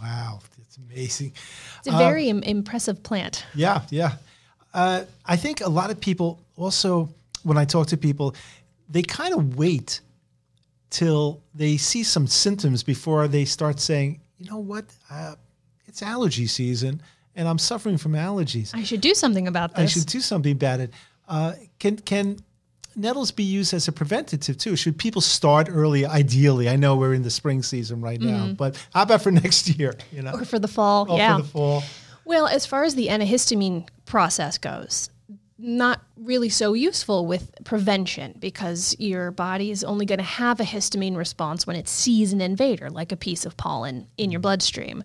Wow, 0.00 0.40
That's 0.58 0.76
amazing. 0.76 1.32
It's 1.78 1.88
a 1.88 1.96
very 1.96 2.30
um, 2.30 2.38
Im- 2.38 2.58
impressive 2.58 3.02
plant. 3.02 3.46
Yeah, 3.54 3.82
yeah. 3.90 4.12
Uh, 4.74 5.04
I 5.24 5.36
think 5.36 5.60
a 5.60 5.68
lot 5.68 5.90
of 5.90 6.00
people 6.00 6.40
also, 6.56 7.08
when 7.42 7.56
I 7.56 7.64
talk 7.64 7.88
to 7.88 7.96
people, 7.96 8.34
they 8.88 9.02
kind 9.02 9.34
of 9.34 9.56
wait 9.56 10.00
till 10.92 11.42
they 11.54 11.76
see 11.76 12.04
some 12.04 12.26
symptoms 12.26 12.82
before 12.82 13.26
they 13.26 13.44
start 13.44 13.80
saying, 13.80 14.20
you 14.38 14.48
know 14.48 14.58
what, 14.58 14.84
uh, 15.10 15.34
it's 15.86 16.02
allergy 16.02 16.46
season 16.46 17.02
and 17.34 17.48
I'm 17.48 17.58
suffering 17.58 17.96
from 17.96 18.12
allergies. 18.12 18.74
I 18.74 18.84
should 18.84 19.00
do 19.00 19.14
something 19.14 19.48
about 19.48 19.74
this. 19.74 19.82
I 19.82 19.86
should 19.86 20.06
do 20.06 20.20
something 20.20 20.52
about 20.52 20.80
it. 20.80 20.92
Uh, 21.28 21.54
can 21.78 21.96
can 21.96 22.38
nettles 22.94 23.30
be 23.30 23.42
used 23.42 23.72
as 23.72 23.88
a 23.88 23.92
preventative 23.92 24.58
too? 24.58 24.76
Should 24.76 24.98
people 24.98 25.22
start 25.22 25.68
early? 25.70 26.04
Ideally, 26.04 26.68
I 26.68 26.76
know 26.76 26.96
we're 26.96 27.14
in 27.14 27.22
the 27.22 27.30
spring 27.30 27.62
season 27.62 28.00
right 28.00 28.20
now, 28.20 28.46
mm-hmm. 28.46 28.54
but 28.54 28.76
how 28.92 29.02
about 29.02 29.22
for 29.22 29.30
next 29.44 29.78
year? 29.78 29.94
You 30.12 30.22
know, 30.22 30.32
or 30.32 30.44
for 30.44 30.58
the 30.58 30.68
fall? 30.68 31.06
Yeah, 31.16 31.36
for 31.36 31.42
the 31.42 31.48
fall. 31.48 31.84
Well, 32.24 32.46
as 32.46 32.66
far 32.66 32.84
as 32.84 32.94
the 32.94 33.08
antihistamine 33.08 33.88
process 34.04 34.58
goes, 34.58 35.10
not 35.62 36.02
really 36.16 36.48
so 36.48 36.74
useful 36.74 37.24
with 37.26 37.52
prevention 37.64 38.34
because 38.38 38.96
your 38.98 39.30
body 39.30 39.70
is 39.70 39.84
only 39.84 40.04
going 40.04 40.18
to 40.18 40.24
have 40.24 40.60
a 40.60 40.64
histamine 40.64 41.16
response 41.16 41.66
when 41.66 41.76
it 41.76 41.88
sees 41.88 42.32
an 42.32 42.40
invader, 42.40 42.90
like 42.90 43.12
a 43.12 43.16
piece 43.16 43.46
of 43.46 43.56
pollen 43.56 44.08
in 44.18 44.30
your 44.30 44.40
bloodstream. 44.40 45.04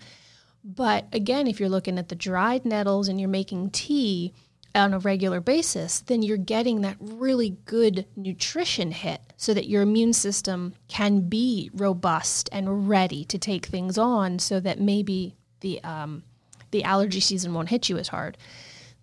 But 0.64 1.06
again, 1.14 1.48
if 1.48 1.60
you're 1.60 1.70
looking 1.70 1.98
at 1.98 2.10
the 2.10 2.16
dried 2.16 2.66
nettles 2.66 3.08
and 3.08 3.20
you're 3.20 3.30
making 3.30 3.70
tea 3.70 4.34
on 4.76 4.94
a 4.94 5.00
regular 5.00 5.40
basis, 5.40 6.02
then 6.02 6.24
you're 6.24 6.38
getting 6.38 6.82
that 6.82 6.98
really 7.00 7.58
good 7.66 8.06
nutrition 8.16 8.92
hit 8.92 9.22
so 9.38 9.54
that 9.54 9.68
your 9.68 9.82
immune 9.82 10.14
system 10.14 10.74
can 10.88 11.30
be 11.30 11.70
robust 11.74 12.50
and 12.52 12.90
ready 12.90 13.24
to 13.26 13.38
take 13.38 13.68
things 13.68 13.98
on 13.98 14.40
so 14.40 14.60
that 14.60 14.80
maybe 14.80 15.36
the, 15.62 15.82
um, 15.84 16.24
the 16.72 16.84
allergy 16.84 17.20
season 17.20 17.54
won't 17.54 17.70
hit 17.70 17.90
you 17.90 17.98
as 17.98 18.10
hard. 18.10 18.38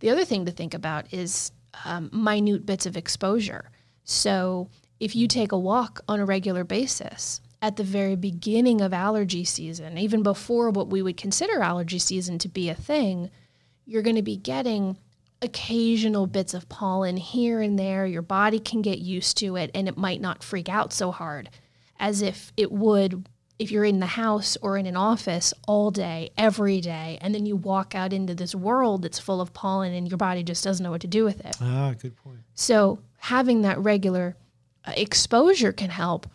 The 0.01 0.11
other 0.11 0.25
thing 0.25 0.45
to 0.47 0.53
think 0.53 0.75
about 0.75 1.13
is 1.13 1.53
um, 1.85 2.11
minute 2.13 2.67
bits 2.67 2.87
of 2.87 2.97
exposure. 2.97 3.71
So 4.05 4.69
if 5.01 5.17
you 5.17 5.27
take 5.27 5.53
a 5.53 5.59
walk 5.59 6.01
on 6.09 6.21
a 6.21 6.25
regular 6.25 6.65
basis 6.65 7.41
at 7.63 7.77
the 7.77 7.85
very 7.85 8.17
beginning 8.17 8.81
of 8.81 8.93
allergy 8.93 9.45
season, 9.45 9.99
even 9.99 10.23
before 10.23 10.71
what 10.71 10.89
we 10.89 11.03
would 11.03 11.17
consider 11.17 11.63
allergy 11.63 11.99
season 11.99 12.39
to 12.39 12.49
be 12.49 12.69
a 12.69 12.75
thing, 12.75 13.31
you're 13.87 14.03
going 14.03 14.17
to 14.17 14.23
be 14.23 14.37
getting 14.37 14.97
occasional 15.43 16.27
bits 16.27 16.55
of 16.55 16.69
pollen 16.69 17.17
here 17.17 17.61
and 17.61 17.79
there. 17.79 18.07
Your 18.07 18.23
body 18.23 18.59
can 18.59 18.83
get 18.83 18.99
used 18.99 19.37
to 19.39 19.57
it 19.57 19.71
and 19.75 19.89
it 19.89 19.97
might 19.97 20.21
not 20.21 20.43
freak 20.43 20.69
out 20.69 20.93
so 20.93 21.11
hard 21.11 21.51
as 21.99 22.23
if 22.23 22.53
it 22.57 22.73
would 22.73 23.29
if 23.59 23.71
you're 23.71 23.85
in 23.85 24.01
the 24.01 24.07
house 24.07 24.57
or 24.63 24.77
in 24.77 24.87
an 24.87 24.97
office 24.97 25.55
all 25.69 25.91
day, 25.91 26.31
every 26.37 26.81
day, 26.81 27.19
and 27.21 27.35
then 27.35 27.47
you 27.47 27.57
walk 27.57 27.95
out 27.95 28.13
into 28.13 28.35
this 28.35 28.55
world 28.55 29.03
that's 29.03 29.19
full 29.19 29.41
of 29.41 29.53
pollen 29.53 29.93
and 29.93 30.09
your 30.09 30.19
body 30.19 30.43
just 30.43 30.65
doesn't 30.65 30.83
know 30.83 30.91
what 30.91 31.01
to 31.03 31.07
do 31.07 31.25
with 31.25 31.45
it. 31.45 31.57
Ah, 31.61 31.95
good 32.01 32.17
point. 32.17 32.41
So 32.55 32.99
having 33.19 33.63
that 33.63 33.79
regular 33.79 34.37
uh, 34.85 34.93
exposure 34.97 35.73
can 35.73 35.91
help. 35.91 36.27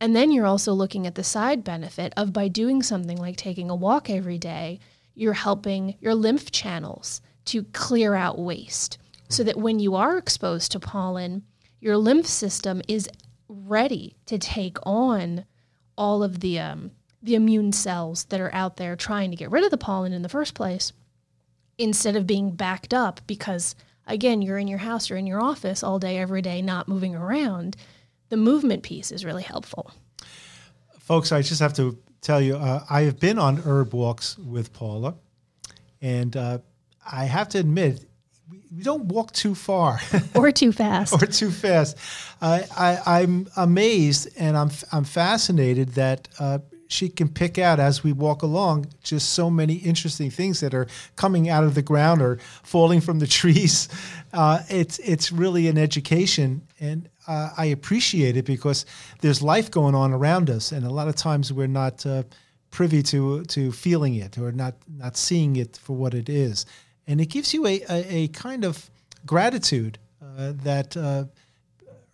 And 0.00 0.14
then 0.14 0.32
you're 0.32 0.46
also 0.46 0.72
looking 0.72 1.06
at 1.06 1.14
the 1.14 1.24
side 1.24 1.62
benefit 1.62 2.12
of 2.16 2.32
by 2.32 2.48
doing 2.48 2.82
something 2.82 3.16
like 3.16 3.36
taking 3.36 3.70
a 3.70 3.76
walk 3.76 4.10
every 4.10 4.38
day, 4.38 4.80
you're 5.14 5.32
helping 5.32 5.96
your 6.00 6.14
lymph 6.14 6.50
channels 6.50 7.20
to 7.46 7.62
clear 7.72 8.14
out 8.14 8.38
waste 8.38 8.98
so 9.28 9.44
that 9.44 9.56
when 9.56 9.78
you 9.78 9.94
are 9.94 10.18
exposed 10.18 10.72
to 10.72 10.80
pollen, 10.80 11.44
your 11.80 11.96
lymph 11.96 12.26
system 12.26 12.82
is 12.88 13.08
ready 13.48 14.16
to 14.26 14.38
take 14.38 14.78
on 14.84 15.44
all 15.96 16.22
of 16.22 16.40
the 16.40 16.58
um, 16.58 16.90
the 17.22 17.34
immune 17.34 17.72
cells 17.72 18.24
that 18.24 18.40
are 18.40 18.54
out 18.54 18.76
there 18.76 18.96
trying 18.96 19.30
to 19.30 19.36
get 19.36 19.50
rid 19.50 19.64
of 19.64 19.70
the 19.70 19.78
pollen 19.78 20.12
in 20.12 20.22
the 20.22 20.28
first 20.28 20.54
place 20.54 20.92
instead 21.78 22.16
of 22.16 22.26
being 22.26 22.50
backed 22.50 22.92
up 22.92 23.20
because 23.26 23.74
again 24.06 24.42
you're 24.42 24.58
in 24.58 24.68
your 24.68 24.78
house 24.78 25.10
or 25.10 25.16
in 25.16 25.26
your 25.26 25.42
office 25.42 25.82
all 25.82 25.98
day 25.98 26.18
every 26.18 26.42
day 26.42 26.60
not 26.60 26.86
moving 26.86 27.14
around 27.14 27.76
the 28.28 28.36
movement 28.36 28.82
piece 28.82 29.12
is 29.12 29.24
really 29.24 29.42
helpful. 29.42 29.92
Folks, 30.98 31.32
I 31.32 31.42
just 31.42 31.60
have 31.60 31.74
to 31.74 31.98
tell 32.20 32.40
you, 32.40 32.56
uh, 32.56 32.84
I 32.88 33.02
have 33.02 33.20
been 33.20 33.38
on 33.38 33.58
herb 33.58 33.92
walks 33.94 34.38
with 34.38 34.72
Paula, 34.72 35.14
and 36.00 36.36
uh, 36.36 36.58
I 37.10 37.26
have 37.26 37.48
to 37.50 37.58
admit, 37.58 38.06
we, 38.50 38.82
don't 38.82 39.06
walk 39.06 39.32
too 39.32 39.54
far. 39.54 40.00
or 40.34 40.50
too 40.52 40.72
fast 40.72 41.14
or 41.14 41.26
too 41.26 41.50
fast. 41.50 41.96
I, 42.40 42.98
I'm 43.06 43.48
amazed 43.56 44.28
and 44.36 44.56
I'm 44.56 44.70
I'm 44.92 45.04
fascinated 45.04 45.90
that 45.90 46.28
uh, 46.38 46.58
she 46.88 47.08
can 47.08 47.28
pick 47.28 47.58
out 47.58 47.80
as 47.80 48.04
we 48.04 48.12
walk 48.12 48.42
along 48.42 48.86
just 49.02 49.30
so 49.30 49.50
many 49.50 49.74
interesting 49.74 50.30
things 50.30 50.60
that 50.60 50.74
are 50.74 50.86
coming 51.16 51.48
out 51.48 51.64
of 51.64 51.74
the 51.74 51.82
ground 51.82 52.22
or 52.22 52.38
falling 52.62 53.00
from 53.00 53.18
the 53.18 53.26
trees. 53.40 53.88
Uh, 54.32 54.60
it's 54.68 54.98
it's 54.98 55.32
really 55.32 55.68
an 55.68 55.78
education, 55.78 56.62
and 56.80 57.08
uh, 57.26 57.50
I 57.56 57.66
appreciate 57.66 58.36
it 58.36 58.44
because 58.44 58.86
there's 59.20 59.42
life 59.42 59.70
going 59.70 59.94
on 59.94 60.12
around 60.12 60.50
us, 60.50 60.72
and 60.72 60.84
a 60.84 60.90
lot 60.90 61.08
of 61.08 61.16
times 61.16 61.52
we're 61.52 61.66
not 61.66 62.04
uh, 62.06 62.24
privy 62.70 63.02
to 63.04 63.44
to 63.44 63.72
feeling 63.72 64.14
it 64.14 64.38
or 64.38 64.52
not 64.52 64.74
not 64.88 65.16
seeing 65.16 65.56
it 65.56 65.76
for 65.76 65.96
what 65.96 66.14
it 66.14 66.28
is, 66.28 66.66
and 67.06 67.20
it 67.20 67.26
gives 67.26 67.52
you 67.54 67.66
a 67.66 67.82
a, 67.88 68.14
a 68.24 68.28
kind 68.28 68.64
of 68.64 68.90
gratitude 69.26 69.98
uh, 70.22 70.52
that 70.62 70.96
uh, 70.96 71.24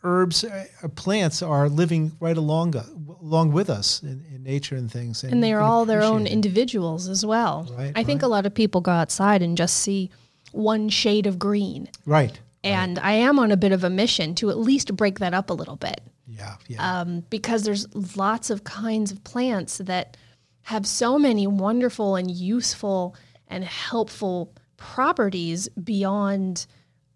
herbs, 0.03 0.45
uh, 0.45 0.65
plants 0.95 1.43
are 1.43 1.69
living 1.69 2.13
right 2.21 2.37
along 2.37 2.75
along 3.21 3.53
with 3.53 3.69
us 3.69 4.03
in, 4.03 4.25
in 4.35 4.43
nature 4.43 4.77
and 4.77 4.91
things, 4.91 5.23
and 5.25 5.43
they 5.43 5.53
are 5.53 5.61
all 5.61 5.85
their 5.85 6.03
own 6.03 6.27
it. 6.27 6.33
individuals 6.33 7.09
as 7.09 7.25
well 7.27 7.69
Right, 7.77 7.93
i 7.95 8.03
think 8.05 8.23
right. 8.23 8.27
a 8.27 8.31
lot 8.31 8.47
of 8.47 8.55
people 8.55 8.81
go 8.81 8.93
outside 8.93 9.43
and 9.43 9.57
just 9.59 9.77
see 9.77 10.11
one 10.53 10.89
shade 10.89 11.27
of 11.27 11.39
green 11.39 11.89
Right. 12.07 12.41
and 12.65 12.99
i 12.99 13.13
am 13.13 13.39
on 13.39 13.53
a 13.53 13.57
bit 13.57 13.73
of 13.73 13.85
a 13.85 13.91
mission 13.91 14.35
to 14.37 14.49
at 14.51 14.57
least 14.59 14.95
break 14.97 15.19
that 15.19 15.35
up 15.35 15.51
a 15.51 15.55
little 15.55 15.77
bit 15.77 16.01
Yeah. 16.27 16.57
Yeah. 16.69 17.01
um, 17.01 17.25
because 17.31 17.63
there's 17.65 17.87
lots 18.17 18.51
of 18.51 18.65
kinds 18.65 19.13
of 19.13 19.23
plants 19.25 19.79
that 19.79 20.17
have 20.63 20.87
so 20.87 21.19
many 21.19 21.47
wonderful 21.47 22.17
and 22.17 22.31
useful 22.31 23.15
and 23.49 23.65
helpful 23.65 24.53
properties 24.81 25.69
beyond 25.69 26.67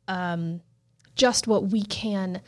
um, 0.06 0.60
just 1.16 1.48
what 1.48 1.64
we 1.70 1.82
can 1.82 2.40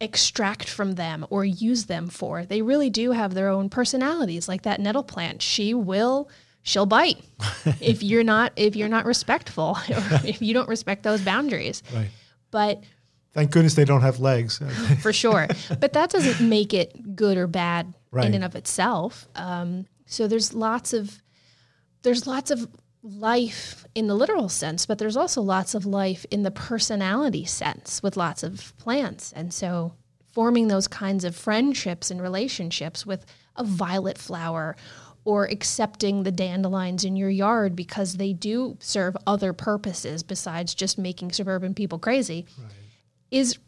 extract 0.00 0.68
from 0.68 0.92
them 0.96 1.24
or 1.30 1.44
use 1.44 1.86
them 1.86 2.08
for. 2.08 2.44
They 2.44 2.60
really 2.60 2.90
do 2.90 3.12
have 3.12 3.32
their 3.32 3.48
own 3.48 3.70
personalities. 3.70 4.48
Like 4.48 4.62
that 4.62 4.80
nettle 4.80 5.04
plant, 5.04 5.40
she 5.40 5.72
will 5.72 6.28
she'll 6.62 6.84
bite 6.84 7.24
if 7.80 8.02
you're 8.02 8.24
not 8.24 8.52
if 8.56 8.76
you're 8.76 8.88
not 8.88 9.06
respectful 9.06 9.78
or 9.88 10.20
if 10.24 10.42
you 10.42 10.52
don't 10.52 10.68
respect 10.68 11.02
those 11.04 11.22
boundaries. 11.22 11.82
right. 11.94 12.10
But 12.50 12.82
Thank 13.32 13.50
goodness 13.50 13.74
they 13.74 13.84
don't 13.84 14.00
have 14.00 14.18
legs. 14.18 14.60
for 15.02 15.12
sure. 15.12 15.46
but 15.78 15.92
that 15.92 16.10
doesn't 16.10 16.46
make 16.48 16.72
it 16.74 17.14
good 17.16 17.36
or 17.38 17.46
bad 17.46 17.94
Right. 18.12 18.26
in 18.26 18.34
and 18.34 18.44
of 18.44 18.56
itself. 18.56 19.28
Um, 19.34 19.84
so 20.06 20.26
there's 20.26 20.54
lots 20.54 20.92
of 20.94 21.22
there's 22.02 22.26
lots 22.26 22.50
of 22.50 22.66
life 23.06 23.86
in 23.94 24.08
the 24.08 24.14
literal 24.14 24.48
sense, 24.48 24.86
but 24.86 24.98
there's 24.98 25.16
also 25.16 25.40
lots 25.40 25.74
of 25.74 25.86
life 25.86 26.26
in 26.30 26.42
the 26.42 26.50
personality 26.50 27.44
sense 27.44 28.02
with 28.02 28.16
lots 28.16 28.42
of 28.42 28.76
plants. 28.78 29.32
And 29.32 29.54
so 29.54 29.94
forming 30.32 30.68
those 30.68 30.88
kinds 30.88 31.24
of 31.24 31.34
friendships 31.34 32.10
and 32.10 32.20
relationships 32.20 33.06
with 33.06 33.24
a 33.56 33.64
violet 33.64 34.18
flower 34.18 34.76
or 35.24 35.44
accepting 35.46 36.22
the 36.22 36.32
dandelions 36.32 37.04
in 37.04 37.16
your 37.16 37.30
yard 37.30 37.74
because 37.74 38.16
they 38.16 38.32
do 38.32 38.76
serve 38.80 39.16
other 39.26 39.52
purposes 39.52 40.22
besides 40.22 40.74
just 40.74 40.98
making 40.98 41.32
suburban 41.32 41.74
people 41.74 41.98
crazy 41.98 42.46
is 43.30 43.58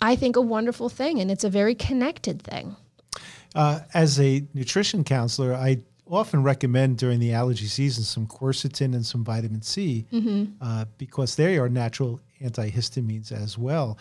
I 0.00 0.16
think 0.16 0.36
a 0.36 0.40
wonderful 0.40 0.88
thing 0.88 1.20
and 1.20 1.30
it's 1.30 1.44
a 1.44 1.50
very 1.50 1.74
connected 1.74 2.42
thing. 2.42 2.76
Uh, 3.54 3.80
as 3.94 4.20
a 4.20 4.44
nutrition 4.52 5.04
counselor, 5.04 5.54
I 5.54 5.78
often 6.08 6.42
recommend 6.42 6.98
during 6.98 7.18
the 7.18 7.32
allergy 7.32 7.66
season 7.66 8.04
some 8.04 8.26
quercetin 8.26 8.94
and 8.94 9.04
some 9.04 9.24
vitamin 9.24 9.62
C 9.62 10.06
uh, 10.60 10.84
because 10.98 11.36
they 11.36 11.58
are 11.58 11.68
natural 11.68 12.20
antihistamines 12.40 13.32
as 13.32 13.58
well. 13.58 13.98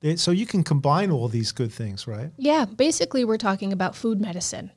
They, 0.00 0.16
so 0.16 0.30
you 0.30 0.46
can 0.46 0.62
combine 0.62 1.10
all 1.10 1.28
these 1.28 1.50
good 1.52 1.72
things, 1.72 2.06
right? 2.06 2.30
Yeah, 2.36 2.64
basically 2.64 3.24
we're 3.24 3.38
talking 3.38 3.72
about 3.72 3.96
food 3.96 4.20
medicine, 4.20 4.70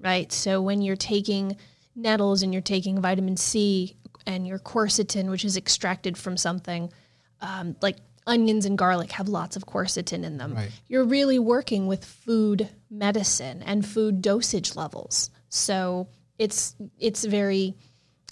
right? 0.00 0.30
So 0.30 0.60
when 0.60 0.82
you're 0.82 0.96
taking 0.96 1.56
nettles 1.96 2.42
and 2.42 2.52
you're 2.52 2.62
taking 2.62 3.00
vitamin 3.00 3.36
C 3.36 3.96
and 4.26 4.46
your 4.46 4.58
quercetin, 4.58 5.30
which 5.30 5.44
is 5.44 5.56
extracted 5.56 6.18
from 6.18 6.36
something 6.36 6.92
um, 7.40 7.76
like 7.80 7.96
onions 8.26 8.66
and 8.66 8.76
garlic 8.76 9.12
have 9.12 9.28
lots 9.28 9.56
of 9.56 9.64
quercetin 9.64 10.22
in 10.22 10.36
them. 10.36 10.54
Right. 10.54 10.70
You're 10.86 11.04
really 11.04 11.38
working 11.38 11.86
with 11.86 12.04
food 12.04 12.68
medicine 12.90 13.62
and 13.62 13.86
food 13.86 14.20
dosage 14.20 14.76
levels. 14.76 15.30
So 15.48 16.08
it's 16.38 16.74
it's 16.98 17.24
very 17.24 17.74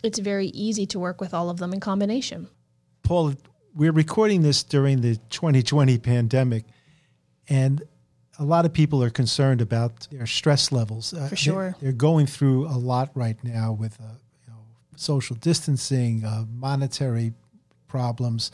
it's 0.03 0.19
very 0.19 0.49
easy 0.49 0.87
to 0.87 0.99
work 0.99 1.21
with 1.21 1.35
all 1.35 1.51
of 1.51 1.59
them 1.59 1.73
in 1.73 1.81
combination. 1.81 2.49
Paul, 3.03 3.35
we're 3.75 3.93
recording 3.93 4.43
this 4.43 4.63
during 4.63 5.01
the 5.01 5.17
2020 5.31 5.99
pandemic, 5.99 6.65
and 7.49 7.83
a 8.39 8.45
lot 8.45 8.65
of 8.65 8.73
people 8.73 9.03
are 9.03 9.11
concerned 9.11 9.61
about 9.61 10.09
their 10.11 10.27
stress 10.27 10.71
levels. 10.71 11.15
Uh, 11.15 11.29
For 11.29 11.37
sure. 11.37 11.77
They're, 11.81 11.91
they're 11.91 11.93
going 11.93 12.27
through 12.27 12.67
a 12.67 12.77
lot 12.79 13.11
right 13.15 13.43
now 13.43 13.73
with 13.73 13.99
uh, 14.01 14.05
you 14.47 14.53
know, 14.53 14.61
social 14.97 15.37
distancing, 15.37 16.25
uh, 16.25 16.45
monetary 16.53 17.33
problems, 17.89 18.51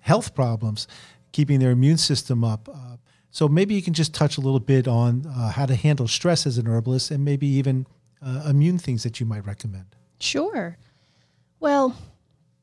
health 0.00 0.34
problems, 0.34 0.88
keeping 1.32 1.60
their 1.60 1.70
immune 1.72 1.98
system 1.98 2.44
up. 2.44 2.68
Uh, 2.68 2.96
so 3.30 3.48
maybe 3.48 3.74
you 3.74 3.82
can 3.82 3.92
just 3.92 4.14
touch 4.14 4.38
a 4.38 4.40
little 4.40 4.60
bit 4.60 4.88
on 4.88 5.26
uh, 5.26 5.50
how 5.50 5.66
to 5.66 5.74
handle 5.74 6.08
stress 6.08 6.46
as 6.46 6.56
an 6.56 6.66
herbalist 6.66 7.10
and 7.10 7.24
maybe 7.24 7.46
even 7.46 7.86
uh, 8.22 8.46
immune 8.48 8.78
things 8.78 9.02
that 9.02 9.20
you 9.20 9.26
might 9.26 9.46
recommend. 9.46 9.96
Sure. 10.20 10.76
Well, 11.60 11.96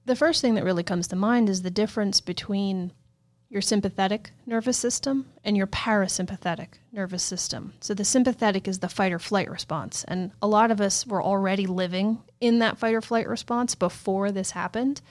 the 0.06 0.16
first 0.16 0.42
thing 0.42 0.56
that 0.56 0.64
really 0.64 0.84
comes 0.84 1.08
to 1.08 1.16
mind 1.16 1.50
is 1.50 1.62
the 1.62 1.72
difference 1.72 2.22
between 2.22 2.92
your 3.50 3.62
sympathetic 3.62 4.32
nervous 4.46 4.78
system 4.78 5.28
and 5.44 5.56
your 5.56 5.68
parasympathetic 5.68 6.68
nervous 6.92 7.24
system. 7.24 7.74
So, 7.80 7.94
the 7.94 8.06
sympathetic 8.06 8.68
is 8.68 8.80
the 8.80 8.90
fight 8.90 9.14
or 9.14 9.20
flight 9.20 9.50
response. 9.50 10.04
And 10.08 10.32
a 10.42 10.48
lot 10.48 10.72
of 10.72 10.82
us 10.82 11.06
were 11.06 11.24
already 11.24 11.66
living 11.66 12.20
in 12.42 12.60
that 12.60 12.78
fight 12.78 12.94
or 12.94 13.02
flight 13.02 13.28
response 13.28 13.76
before 13.76 14.32
this 14.32 14.52
happened. 14.52 15.02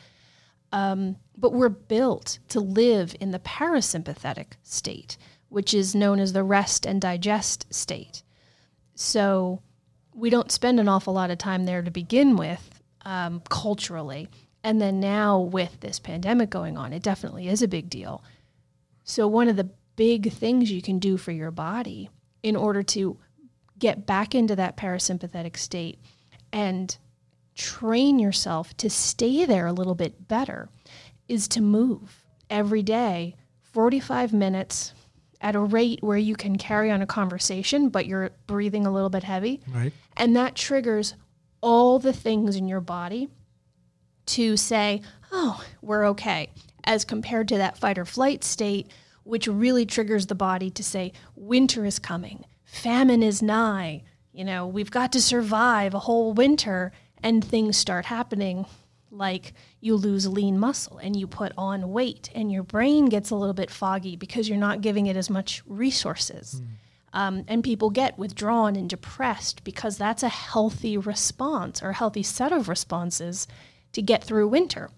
Um, 0.72 1.16
but 1.36 1.52
we're 1.52 1.68
built 1.68 2.38
to 2.48 2.60
live 2.60 3.14
in 3.20 3.30
the 3.30 3.38
parasympathetic 3.38 4.54
state, 4.62 5.16
which 5.48 5.72
is 5.72 5.94
known 5.94 6.18
as 6.18 6.32
the 6.32 6.42
rest 6.42 6.84
and 6.84 7.00
digest 7.00 7.72
state. 7.72 8.22
So, 8.94 9.62
we 10.14 10.30
don't 10.30 10.52
spend 10.52 10.80
an 10.80 10.88
awful 10.88 11.12
lot 11.12 11.30
of 11.30 11.38
time 11.38 11.64
there 11.64 11.82
to 11.82 11.90
begin 11.90 12.36
with 12.36 12.80
um, 13.04 13.42
culturally. 13.48 14.28
And 14.62 14.80
then 14.80 15.00
now 15.00 15.40
with 15.40 15.80
this 15.80 15.98
pandemic 15.98 16.48
going 16.48 16.78
on, 16.78 16.92
it 16.92 17.02
definitely 17.02 17.48
is 17.48 17.60
a 17.60 17.68
big 17.68 17.90
deal. 17.90 18.22
So, 19.02 19.28
one 19.28 19.48
of 19.48 19.56
the 19.56 19.70
big 19.96 20.32
things 20.32 20.70
you 20.72 20.80
can 20.80 20.98
do 20.98 21.16
for 21.16 21.32
your 21.32 21.50
body 21.50 22.08
in 22.42 22.56
order 22.56 22.82
to 22.82 23.18
get 23.78 24.06
back 24.06 24.34
into 24.34 24.56
that 24.56 24.76
parasympathetic 24.76 25.56
state 25.56 25.98
and 26.52 26.96
train 27.54 28.18
yourself 28.18 28.76
to 28.78 28.88
stay 28.88 29.44
there 29.44 29.66
a 29.66 29.72
little 29.72 29.94
bit 29.94 30.26
better 30.26 30.68
is 31.28 31.48
to 31.48 31.60
move 31.60 32.24
every 32.48 32.82
day 32.82 33.36
45 33.72 34.32
minutes 34.32 34.94
at 35.44 35.54
a 35.54 35.60
rate 35.60 36.02
where 36.02 36.16
you 36.16 36.34
can 36.34 36.56
carry 36.56 36.90
on 36.90 37.02
a 37.02 37.06
conversation, 37.06 37.90
but 37.90 38.06
you're 38.06 38.30
breathing 38.46 38.86
a 38.86 38.90
little 38.90 39.10
bit 39.10 39.22
heavy. 39.22 39.60
Right. 39.68 39.92
And 40.16 40.34
that 40.34 40.54
triggers 40.54 41.14
all 41.60 41.98
the 41.98 42.14
things 42.14 42.56
in 42.56 42.66
your 42.66 42.80
body 42.80 43.28
to 44.26 44.56
say, 44.56 45.02
oh, 45.30 45.62
we're 45.82 46.06
okay, 46.06 46.48
as 46.84 47.04
compared 47.04 47.48
to 47.48 47.58
that 47.58 47.76
fight 47.76 47.98
or 47.98 48.06
flight 48.06 48.42
state, 48.42 48.90
which 49.24 49.46
really 49.46 49.84
triggers 49.84 50.26
the 50.26 50.34
body 50.34 50.70
to 50.70 50.82
say, 50.82 51.12
winter 51.36 51.84
is 51.84 51.98
coming, 51.98 52.46
famine 52.64 53.22
is 53.22 53.42
nigh. 53.42 54.02
You 54.32 54.46
know, 54.46 54.66
we've 54.66 54.90
got 54.90 55.12
to 55.12 55.20
survive 55.20 55.92
a 55.92 56.00
whole 56.00 56.32
winter, 56.32 56.90
and 57.22 57.44
things 57.44 57.76
start 57.76 58.06
happening 58.06 58.64
like 59.14 59.54
you 59.80 59.96
lose 59.96 60.26
lean 60.26 60.58
muscle 60.58 60.98
and 60.98 61.16
you 61.16 61.26
put 61.26 61.52
on 61.56 61.92
weight, 61.92 62.30
and 62.34 62.50
your 62.50 62.62
brain 62.62 63.06
gets 63.06 63.30
a 63.30 63.36
little 63.36 63.54
bit 63.54 63.70
foggy 63.70 64.16
because 64.16 64.48
you're 64.48 64.58
not 64.58 64.80
giving 64.80 65.06
it 65.06 65.16
as 65.16 65.30
much 65.30 65.62
resources. 65.66 66.60
Mm. 66.60 66.66
Um, 67.14 67.44
and 67.46 67.62
people 67.62 67.90
get 67.90 68.18
withdrawn 68.18 68.74
and 68.74 68.90
depressed 68.90 69.62
because 69.62 69.96
that's 69.96 70.24
a 70.24 70.28
healthy 70.28 70.98
response 70.98 71.80
or 71.80 71.90
a 71.90 71.94
healthy 71.94 72.24
set 72.24 72.52
of 72.52 72.68
responses 72.68 73.46
to 73.92 74.02
get 74.02 74.24
through 74.24 74.48
winter. 74.48 74.90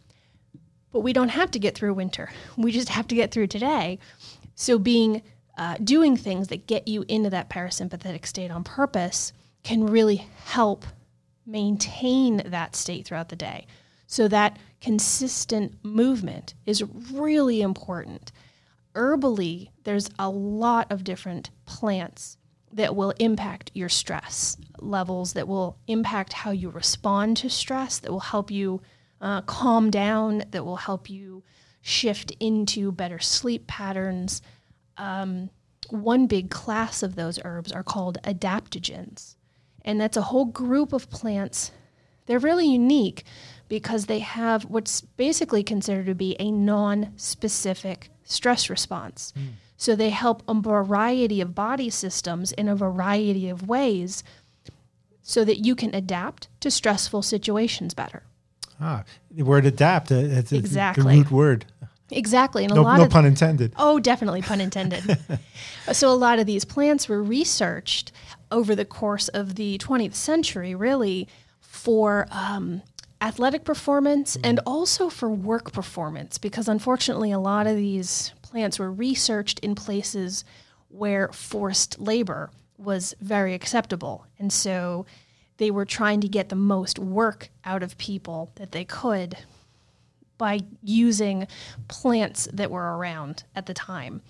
But 0.92 1.00
we 1.00 1.12
don't 1.12 1.28
have 1.28 1.50
to 1.50 1.58
get 1.58 1.74
through 1.74 1.92
winter. 1.92 2.30
We 2.56 2.72
just 2.72 2.88
have 2.88 3.06
to 3.08 3.14
get 3.14 3.32
through 3.32 3.48
today. 3.48 3.98
So 4.54 4.78
being 4.78 5.22
uh, 5.58 5.76
doing 5.82 6.16
things 6.16 6.48
that 6.48 6.66
get 6.66 6.88
you 6.88 7.04
into 7.08 7.30
that 7.30 7.50
parasympathetic 7.50 8.26
state 8.26 8.50
on 8.50 8.64
purpose 8.64 9.32
can 9.62 9.86
really 9.86 10.26
help 10.44 10.84
maintain 11.46 12.42
that 12.46 12.74
state 12.76 13.06
throughout 13.06 13.28
the 13.28 13.36
day. 13.36 13.66
So 14.06 14.28
that 14.28 14.58
consistent 14.80 15.74
movement 15.82 16.54
is 16.64 16.84
really 17.12 17.60
important. 17.60 18.32
Herbally, 18.94 19.70
there's 19.84 20.08
a 20.18 20.30
lot 20.30 20.90
of 20.90 21.04
different 21.04 21.50
plants 21.64 22.38
that 22.72 22.94
will 22.94 23.12
impact 23.18 23.70
your 23.74 23.88
stress 23.88 24.56
levels, 24.78 25.32
that 25.32 25.48
will 25.48 25.78
impact 25.86 26.32
how 26.32 26.50
you 26.50 26.70
respond 26.70 27.36
to 27.38 27.50
stress, 27.50 27.98
that 27.98 28.10
will 28.10 28.20
help 28.20 28.50
you 28.50 28.80
uh, 29.20 29.40
calm 29.42 29.90
down, 29.90 30.44
that 30.50 30.64
will 30.64 30.76
help 30.76 31.08
you 31.08 31.42
shift 31.80 32.32
into 32.40 32.92
better 32.92 33.18
sleep 33.18 33.66
patterns. 33.66 34.42
Um, 34.98 35.50
one 35.88 36.26
big 36.26 36.50
class 36.50 37.02
of 37.02 37.14
those 37.14 37.38
herbs 37.44 37.72
are 37.72 37.84
called 37.84 38.18
adaptogens. 38.24 39.36
And 39.82 40.00
that's 40.00 40.16
a 40.16 40.22
whole 40.22 40.46
group 40.46 40.92
of 40.92 41.08
plants. 41.10 41.70
They're 42.26 42.38
really 42.38 42.66
unique 42.66 43.24
because 43.68 44.06
they 44.06 44.20
have 44.20 44.64
what's 44.64 45.00
basically 45.00 45.62
considered 45.62 46.06
to 46.06 46.14
be 46.14 46.36
a 46.38 46.50
non 46.50 47.12
specific 47.16 48.10
stress 48.24 48.68
response. 48.68 49.32
Mm. 49.36 49.48
So 49.76 49.94
they 49.94 50.10
help 50.10 50.42
a 50.48 50.54
variety 50.54 51.40
of 51.40 51.54
body 51.54 51.90
systems 51.90 52.52
in 52.52 52.68
a 52.68 52.76
variety 52.76 53.48
of 53.48 53.68
ways 53.68 54.24
so 55.22 55.44
that 55.44 55.58
you 55.58 55.74
can 55.74 55.94
adapt 55.94 56.48
to 56.60 56.70
stressful 56.70 57.22
situations 57.22 57.94
better. 57.94 58.22
Ah, 58.80 59.04
the 59.30 59.42
word 59.42 59.66
adapt, 59.66 60.12
uh, 60.12 60.16
it's, 60.16 60.52
exactly. 60.52 61.02
the 61.02 61.18
root 61.18 61.30
word. 61.30 61.66
Exactly. 62.10 62.62
And 62.62 62.72
a 62.72 62.80
lot 62.80 62.98
no 62.98 63.04
of, 63.04 63.10
pun 63.10 63.24
intended. 63.24 63.72
Oh, 63.76 63.98
definitely 63.98 64.42
pun 64.42 64.60
intended. 64.60 65.18
so 65.92 66.08
a 66.08 66.14
lot 66.14 66.38
of 66.38 66.46
these 66.46 66.64
plants 66.64 67.08
were 67.08 67.22
researched 67.22 68.12
over 68.52 68.76
the 68.76 68.84
course 68.84 69.28
of 69.28 69.56
the 69.56 69.78
20th 69.78 70.14
century, 70.14 70.74
really, 70.74 71.26
for 71.76 72.26
um, 72.30 72.82
athletic 73.20 73.64
performance 73.64 74.36
mm. 74.36 74.40
and 74.44 74.60
also 74.66 75.08
for 75.08 75.30
work 75.30 75.72
performance, 75.72 76.38
because 76.38 76.68
unfortunately, 76.68 77.30
a 77.32 77.38
lot 77.38 77.66
of 77.66 77.76
these 77.76 78.32
plants 78.42 78.78
were 78.78 78.90
researched 78.90 79.58
in 79.60 79.74
places 79.74 80.44
where 80.88 81.28
forced 81.32 81.98
labor 82.00 82.50
was 82.78 83.14
very 83.20 83.54
acceptable. 83.54 84.26
And 84.38 84.52
so 84.52 85.06
they 85.58 85.70
were 85.70 85.84
trying 85.84 86.20
to 86.20 86.28
get 86.28 86.48
the 86.48 86.56
most 86.56 86.98
work 86.98 87.50
out 87.64 87.82
of 87.82 87.98
people 87.98 88.50
that 88.56 88.72
they 88.72 88.84
could 88.84 89.36
by 90.38 90.60
using 90.82 91.46
plants 91.88 92.48
that 92.52 92.70
were 92.70 92.96
around 92.98 93.44
at 93.54 93.66
the 93.66 93.74
time, 93.74 94.20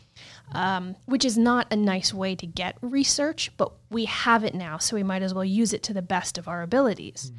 um, 0.52 0.96
which 1.06 1.24
is 1.24 1.36
not 1.36 1.66
a 1.72 1.76
nice 1.76 2.14
way 2.14 2.34
to 2.36 2.46
get 2.46 2.76
research, 2.80 3.50
but 3.56 3.72
we 3.90 4.04
have 4.04 4.44
it 4.44 4.54
now, 4.54 4.78
so 4.78 4.96
we 4.96 5.02
might 5.02 5.22
as 5.22 5.34
well 5.34 5.44
use 5.44 5.72
it 5.72 5.82
to 5.84 5.92
the 5.92 6.02
best 6.02 6.38
of 6.38 6.48
our 6.48 6.62
abilities. 6.62 7.32
Mm. 7.34 7.38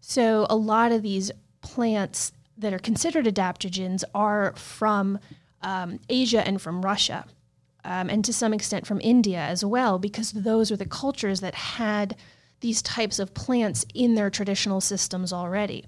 So, 0.00 0.46
a 0.50 0.56
lot 0.56 0.92
of 0.92 1.02
these 1.02 1.30
plants 1.60 2.32
that 2.56 2.72
are 2.72 2.78
considered 2.78 3.26
adaptogens 3.26 4.04
are 4.14 4.52
from 4.56 5.18
um, 5.62 6.00
Asia 6.08 6.46
and 6.46 6.60
from 6.60 6.82
Russia, 6.82 7.24
um, 7.84 8.10
and 8.10 8.24
to 8.24 8.32
some 8.32 8.52
extent 8.52 8.86
from 8.86 9.00
India 9.00 9.38
as 9.38 9.64
well, 9.64 9.98
because 9.98 10.32
those 10.32 10.70
are 10.70 10.76
the 10.76 10.86
cultures 10.86 11.40
that 11.40 11.54
had 11.54 12.16
these 12.60 12.82
types 12.82 13.18
of 13.18 13.34
plants 13.34 13.86
in 13.94 14.14
their 14.14 14.30
traditional 14.30 14.80
systems 14.80 15.32
already. 15.32 15.84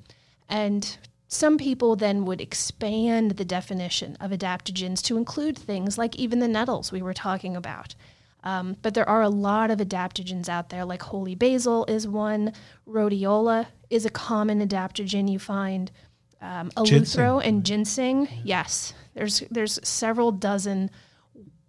And 0.48 0.96
some 1.32 1.58
people 1.58 1.94
then 1.94 2.24
would 2.24 2.40
expand 2.40 3.32
the 3.32 3.44
definition 3.44 4.16
of 4.18 4.32
adaptogens 4.32 5.00
to 5.02 5.16
include 5.16 5.56
things 5.56 5.96
like 5.96 6.16
even 6.16 6.40
the 6.40 6.48
nettles 6.48 6.90
we 6.90 7.02
were 7.02 7.14
talking 7.14 7.56
about. 7.56 7.94
Um, 8.42 8.76
but 8.82 8.94
there 8.94 9.08
are 9.08 9.22
a 9.22 9.28
lot 9.28 9.70
of 9.70 9.78
adaptogens 9.78 10.48
out 10.48 10.70
there, 10.70 10.84
like 10.84 11.02
holy 11.02 11.36
basil 11.36 11.84
is 11.86 12.08
one, 12.08 12.52
rhodiola 12.88 13.68
is 13.90 14.04
a 14.04 14.10
common 14.10 14.66
adaptogen 14.66 15.30
you 15.30 15.38
find, 15.38 15.92
um, 16.40 16.72
eleuthero 16.72 17.40
and 17.44 17.64
ginseng. 17.64 18.26
Yes, 18.42 18.92
there's 19.14 19.44
there's 19.52 19.78
several 19.86 20.32
dozen 20.32 20.90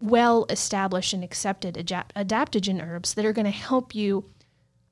well 0.02 0.48
established 0.50 1.14
and 1.14 1.24
accepted 1.24 1.76
adaptogen 1.76 2.82
herbs 2.82 3.14
that 3.14 3.26
are 3.26 3.34
going 3.34 3.46
to 3.46 3.52
help 3.52 3.94
you 3.94 4.26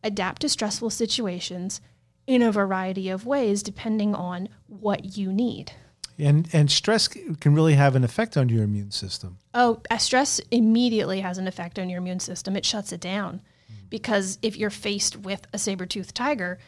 adapt 0.03 0.41
to 0.43 0.49
stressful 0.49 0.91
situations 0.91 1.81
in 2.29 2.43
a 2.43 2.51
variety 2.51 3.09
of 3.09 3.25
ways 3.25 3.63
depending 3.63 4.13
on 4.13 4.47
what 4.67 5.17
you 5.17 5.33
need. 5.33 5.71
And 6.19 6.47
and 6.53 6.69
stress 6.69 7.07
can 7.07 7.55
really 7.55 7.73
have 7.73 7.95
an 7.95 8.03
effect 8.03 8.37
on 8.37 8.49
your 8.49 8.63
immune 8.63 8.91
system. 8.91 9.39
Oh, 9.55 9.81
stress 9.97 10.39
immediately 10.51 11.21
has 11.21 11.39
an 11.39 11.47
effect 11.47 11.79
on 11.79 11.89
your 11.89 11.97
immune 11.97 12.19
system. 12.19 12.55
It 12.55 12.65
shuts 12.65 12.91
it 12.91 13.01
down. 13.01 13.41
Mm. 13.71 13.89
Because 13.89 14.37
if 14.43 14.57
you're 14.57 14.69
faced 14.69 15.17
with 15.17 15.47
a 15.53 15.57
saber-toothed 15.57 16.13
tiger, 16.13 16.59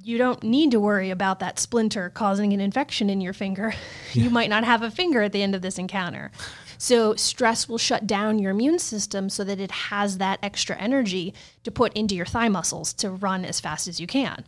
you 0.00 0.16
don't 0.16 0.44
need 0.44 0.70
to 0.70 0.78
worry 0.78 1.10
about 1.10 1.40
that 1.40 1.58
splinter 1.58 2.10
causing 2.10 2.52
an 2.52 2.60
infection 2.60 3.10
in 3.10 3.20
your 3.20 3.32
finger. 3.32 3.74
Yeah. 4.12 4.24
You 4.24 4.30
might 4.30 4.48
not 4.48 4.62
have 4.62 4.82
a 4.82 4.92
finger 4.92 5.22
at 5.22 5.32
the 5.32 5.42
end 5.42 5.56
of 5.56 5.62
this 5.62 5.76
encounter. 5.76 6.30
So, 6.78 7.16
stress 7.16 7.68
will 7.68 7.78
shut 7.78 8.06
down 8.06 8.38
your 8.38 8.52
immune 8.52 8.78
system 8.78 9.28
so 9.28 9.42
that 9.42 9.58
it 9.58 9.72
has 9.72 10.18
that 10.18 10.38
extra 10.40 10.76
energy 10.76 11.34
to 11.64 11.72
put 11.72 11.92
into 11.94 12.14
your 12.14 12.26
thigh 12.26 12.48
muscles 12.48 12.92
to 12.92 13.10
run 13.10 13.44
as 13.44 13.58
fast 13.58 13.88
as 13.88 13.98
you 13.98 14.06
can. 14.06 14.44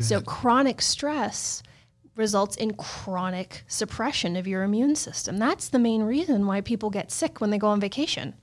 So 0.00 0.20
chronic 0.20 0.80
stress 0.82 1.62
results 2.16 2.56
in 2.56 2.74
chronic 2.74 3.64
suppression 3.68 4.36
of 4.36 4.46
your 4.46 4.62
immune 4.62 4.96
system. 4.96 5.36
That's 5.36 5.68
the 5.68 5.78
main 5.78 6.02
reason 6.02 6.46
why 6.46 6.62
people 6.62 6.90
get 6.90 7.12
sick 7.12 7.40
when 7.40 7.50
they 7.50 7.58
go 7.58 7.68
on 7.68 7.80
vacation. 7.80 8.34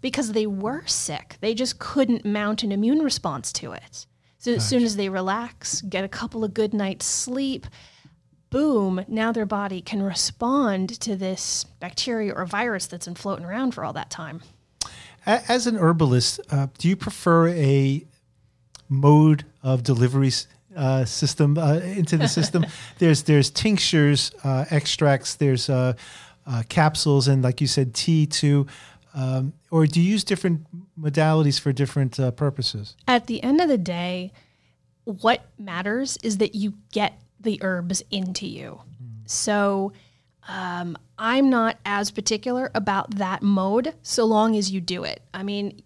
Because 0.00 0.32
they 0.32 0.46
were 0.46 0.86
sick. 0.86 1.36
They 1.40 1.54
just 1.54 1.78
couldn't 1.78 2.26
mount 2.26 2.62
an 2.62 2.72
immune 2.72 3.00
response 3.00 3.52
to 3.54 3.72
it. 3.72 4.06
So 4.38 4.52
as 4.52 4.68
soon 4.68 4.82
as 4.82 4.96
they 4.96 5.08
relax, 5.08 5.80
get 5.80 6.04
a 6.04 6.08
couple 6.08 6.44
of 6.44 6.52
good 6.52 6.74
nights 6.74 7.06
sleep, 7.06 7.66
boom, 8.50 9.02
now 9.08 9.32
their 9.32 9.46
body 9.46 9.80
can 9.80 10.02
respond 10.02 11.00
to 11.00 11.16
this 11.16 11.64
bacteria 11.80 12.34
or 12.34 12.44
virus 12.44 12.86
that's 12.86 13.06
been 13.06 13.14
floating 13.14 13.46
around 13.46 13.70
for 13.72 13.86
all 13.86 13.94
that 13.94 14.10
time. 14.10 14.42
As 15.24 15.66
an 15.66 15.78
herbalist, 15.78 16.40
uh, 16.50 16.66
do 16.76 16.90
you 16.90 16.96
prefer 16.96 17.48
a 17.48 18.04
mode 18.90 19.46
of 19.62 19.82
delivery 19.82 20.30
uh, 20.76 21.04
system 21.04 21.58
uh, 21.58 21.74
into 21.78 22.16
the 22.16 22.28
system. 22.28 22.66
there's 22.98 23.22
there's 23.24 23.50
tinctures, 23.50 24.32
uh, 24.44 24.64
extracts, 24.70 25.34
there's 25.36 25.68
uh, 25.68 25.94
uh, 26.46 26.62
capsules, 26.68 27.28
and 27.28 27.42
like 27.42 27.60
you 27.60 27.66
said, 27.66 27.94
tea 27.94 28.26
too. 28.26 28.66
Um, 29.14 29.52
or 29.70 29.86
do 29.86 30.00
you 30.00 30.10
use 30.10 30.24
different 30.24 30.66
modalities 31.00 31.60
for 31.60 31.72
different 31.72 32.18
uh, 32.18 32.32
purposes? 32.32 32.96
At 33.06 33.26
the 33.26 33.42
end 33.42 33.60
of 33.60 33.68
the 33.68 33.78
day, 33.78 34.32
what 35.04 35.46
matters 35.58 36.18
is 36.22 36.38
that 36.38 36.54
you 36.54 36.74
get 36.92 37.20
the 37.40 37.58
herbs 37.62 38.02
into 38.10 38.46
you. 38.46 38.80
Mm. 39.02 39.30
So. 39.30 39.92
Um, 40.46 40.98
I'm 41.18 41.48
not 41.48 41.78
as 41.86 42.10
particular 42.10 42.70
about 42.74 43.14
that 43.16 43.42
mode 43.42 43.94
so 44.02 44.26
long 44.26 44.56
as 44.56 44.70
you 44.70 44.82
do 44.82 45.04
it. 45.04 45.22
I 45.32 45.42
mean, 45.42 45.80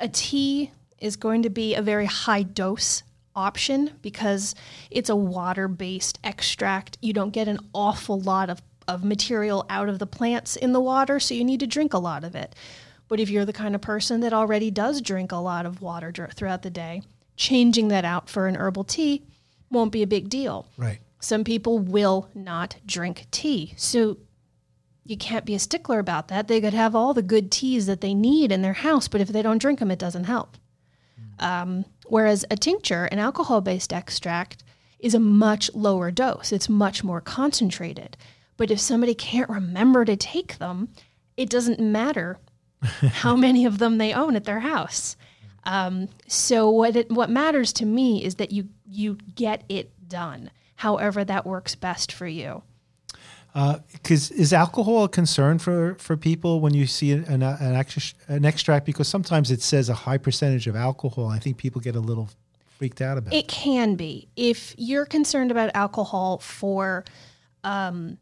a 0.00 0.08
tea 0.08 0.70
is 0.98 1.16
going 1.16 1.42
to 1.42 1.50
be 1.50 1.74
a 1.74 1.82
very 1.82 2.06
high 2.06 2.44
dose 2.44 3.02
option 3.34 3.90
because 4.02 4.54
it's 4.90 5.10
a 5.10 5.16
water 5.16 5.68
based 5.68 6.18
extract. 6.24 6.98
You 7.00 7.12
don't 7.12 7.30
get 7.30 7.48
an 7.48 7.58
awful 7.74 8.20
lot 8.20 8.50
of, 8.50 8.62
of 8.88 9.04
material 9.04 9.64
out 9.68 9.88
of 9.88 9.98
the 9.98 10.06
plants 10.06 10.56
in 10.56 10.72
the 10.72 10.80
water, 10.80 11.20
so 11.20 11.34
you 11.34 11.44
need 11.44 11.60
to 11.60 11.66
drink 11.66 11.94
a 11.94 11.98
lot 11.98 12.24
of 12.24 12.34
it. 12.34 12.54
But 13.08 13.20
if 13.20 13.28
you're 13.28 13.44
the 13.44 13.52
kind 13.52 13.74
of 13.74 13.80
person 13.80 14.20
that 14.20 14.32
already 14.32 14.70
does 14.70 15.00
drink 15.00 15.32
a 15.32 15.36
lot 15.36 15.66
of 15.66 15.82
water 15.82 16.12
throughout 16.34 16.62
the 16.62 16.70
day, 16.70 17.02
changing 17.36 17.88
that 17.88 18.04
out 18.04 18.30
for 18.30 18.46
an 18.46 18.56
herbal 18.56 18.84
tea 18.84 19.22
won't 19.70 19.92
be 19.92 20.02
a 20.02 20.06
big 20.06 20.28
deal. 20.28 20.66
Right. 20.76 20.98
Some 21.20 21.44
people 21.44 21.78
will 21.78 22.28
not 22.34 22.76
drink 22.86 23.26
tea. 23.30 23.74
So 23.76 24.18
you 25.04 25.16
can't 25.16 25.44
be 25.44 25.54
a 25.54 25.58
stickler 25.58 25.98
about 25.98 26.28
that. 26.28 26.48
They 26.48 26.60
could 26.60 26.74
have 26.74 26.94
all 26.94 27.14
the 27.14 27.22
good 27.22 27.50
teas 27.50 27.86
that 27.86 28.00
they 28.00 28.14
need 28.14 28.52
in 28.52 28.62
their 28.62 28.72
house, 28.72 29.08
but 29.08 29.20
if 29.20 29.28
they 29.28 29.42
don't 29.42 29.58
drink 29.58 29.78
them, 29.78 29.90
it 29.90 29.98
doesn't 29.98 30.24
help. 30.24 30.56
Mm. 31.38 31.44
Um, 31.44 31.84
Whereas 32.12 32.44
a 32.50 32.56
tincture, 32.56 33.06
an 33.06 33.18
alcohol 33.18 33.62
based 33.62 33.90
extract, 33.90 34.62
is 34.98 35.14
a 35.14 35.18
much 35.18 35.70
lower 35.72 36.10
dose, 36.10 36.52
it's 36.52 36.68
much 36.68 37.02
more 37.02 37.22
concentrated. 37.22 38.18
But 38.58 38.70
if 38.70 38.80
somebody 38.80 39.14
can't 39.14 39.48
remember 39.48 40.04
to 40.04 40.14
take 40.14 40.58
them, 40.58 40.90
it 41.38 41.48
doesn't 41.48 41.80
matter 41.80 42.38
how 42.82 43.34
many 43.34 43.64
of 43.64 43.78
them 43.78 43.96
they 43.96 44.12
own 44.12 44.36
at 44.36 44.44
their 44.44 44.60
house. 44.60 45.16
Um, 45.64 46.10
so 46.28 46.68
what 46.68 46.96
it, 46.96 47.10
what 47.10 47.30
matters 47.30 47.72
to 47.72 47.86
me 47.86 48.22
is 48.22 48.34
that 48.34 48.52
you 48.52 48.68
you 48.86 49.16
get 49.34 49.64
it 49.70 50.06
done, 50.06 50.50
however 50.76 51.24
that 51.24 51.46
works 51.46 51.74
best 51.74 52.12
for 52.12 52.26
you. 52.26 52.62
Because 53.54 54.30
is 54.30 54.52
alcohol 54.52 55.04
a 55.04 55.08
concern 55.08 55.58
for, 55.58 55.94
for 55.98 56.16
people 56.16 56.60
when 56.60 56.74
you 56.74 56.86
see 56.86 57.12
an, 57.12 57.24
an, 57.24 57.42
an 57.42 58.44
extract? 58.44 58.86
Because 58.86 59.08
sometimes 59.08 59.50
it 59.50 59.62
says 59.62 59.88
a 59.88 59.94
high 59.94 60.18
percentage 60.18 60.66
of 60.66 60.76
alcohol. 60.76 61.28
I 61.28 61.38
think 61.38 61.58
people 61.58 61.80
get 61.80 61.94
a 61.94 62.00
little 62.00 62.30
freaked 62.78 63.00
out 63.00 63.18
about 63.18 63.32
it. 63.32 63.36
It 63.36 63.48
can 63.48 63.94
be. 63.94 64.28
If 64.36 64.74
you're 64.78 65.06
concerned 65.06 65.50
about 65.50 65.70
alcohol 65.74 66.38
for 66.38 67.04
um, 67.62 68.18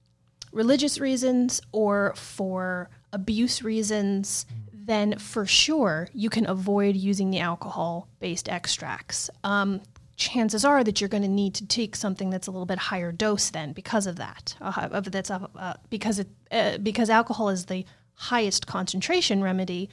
religious 0.53 0.99
reasons 0.99 1.61
or 1.73 2.13
for 2.17 2.91
abuse 3.13 3.63
reasons, 3.63 4.47
then 4.73 5.19
for 5.19 5.47
sure 5.47 6.09
you 6.13 6.29
can 6.29 6.49
avoid 6.49 6.97
using 6.97 7.31
the 7.31 7.39
alcohol 7.39 8.09
based 8.19 8.49
extracts. 8.49 9.31
Um, 9.45 9.81
chances 10.21 10.65
are 10.65 10.85
that 10.85 11.01
you're 11.01 11.09
going 11.09 11.23
to 11.23 11.29
need 11.29 11.55
to 11.55 11.67
take 11.67 11.97
something 11.97 12.31
that's 12.31 12.47
a 12.47 12.51
little 12.51 12.67
bit 12.67 12.79
higher 12.79 13.11
dose 13.11 13.51
then 13.51 13.73
because 13.73 14.07
of 14.07 14.17
that. 14.17 14.55
Uh, 14.61 14.89
of 14.93 15.11
that's 15.11 15.31
uh, 15.31 15.75
because 15.89 16.21
it 16.21 16.29
uh, 16.53 16.79
because 16.79 17.11
alcohol 17.11 17.49
is 17.49 17.67
the 17.67 17.85
highest 18.15 18.67
concentration 18.67 19.43
remedy. 19.43 19.89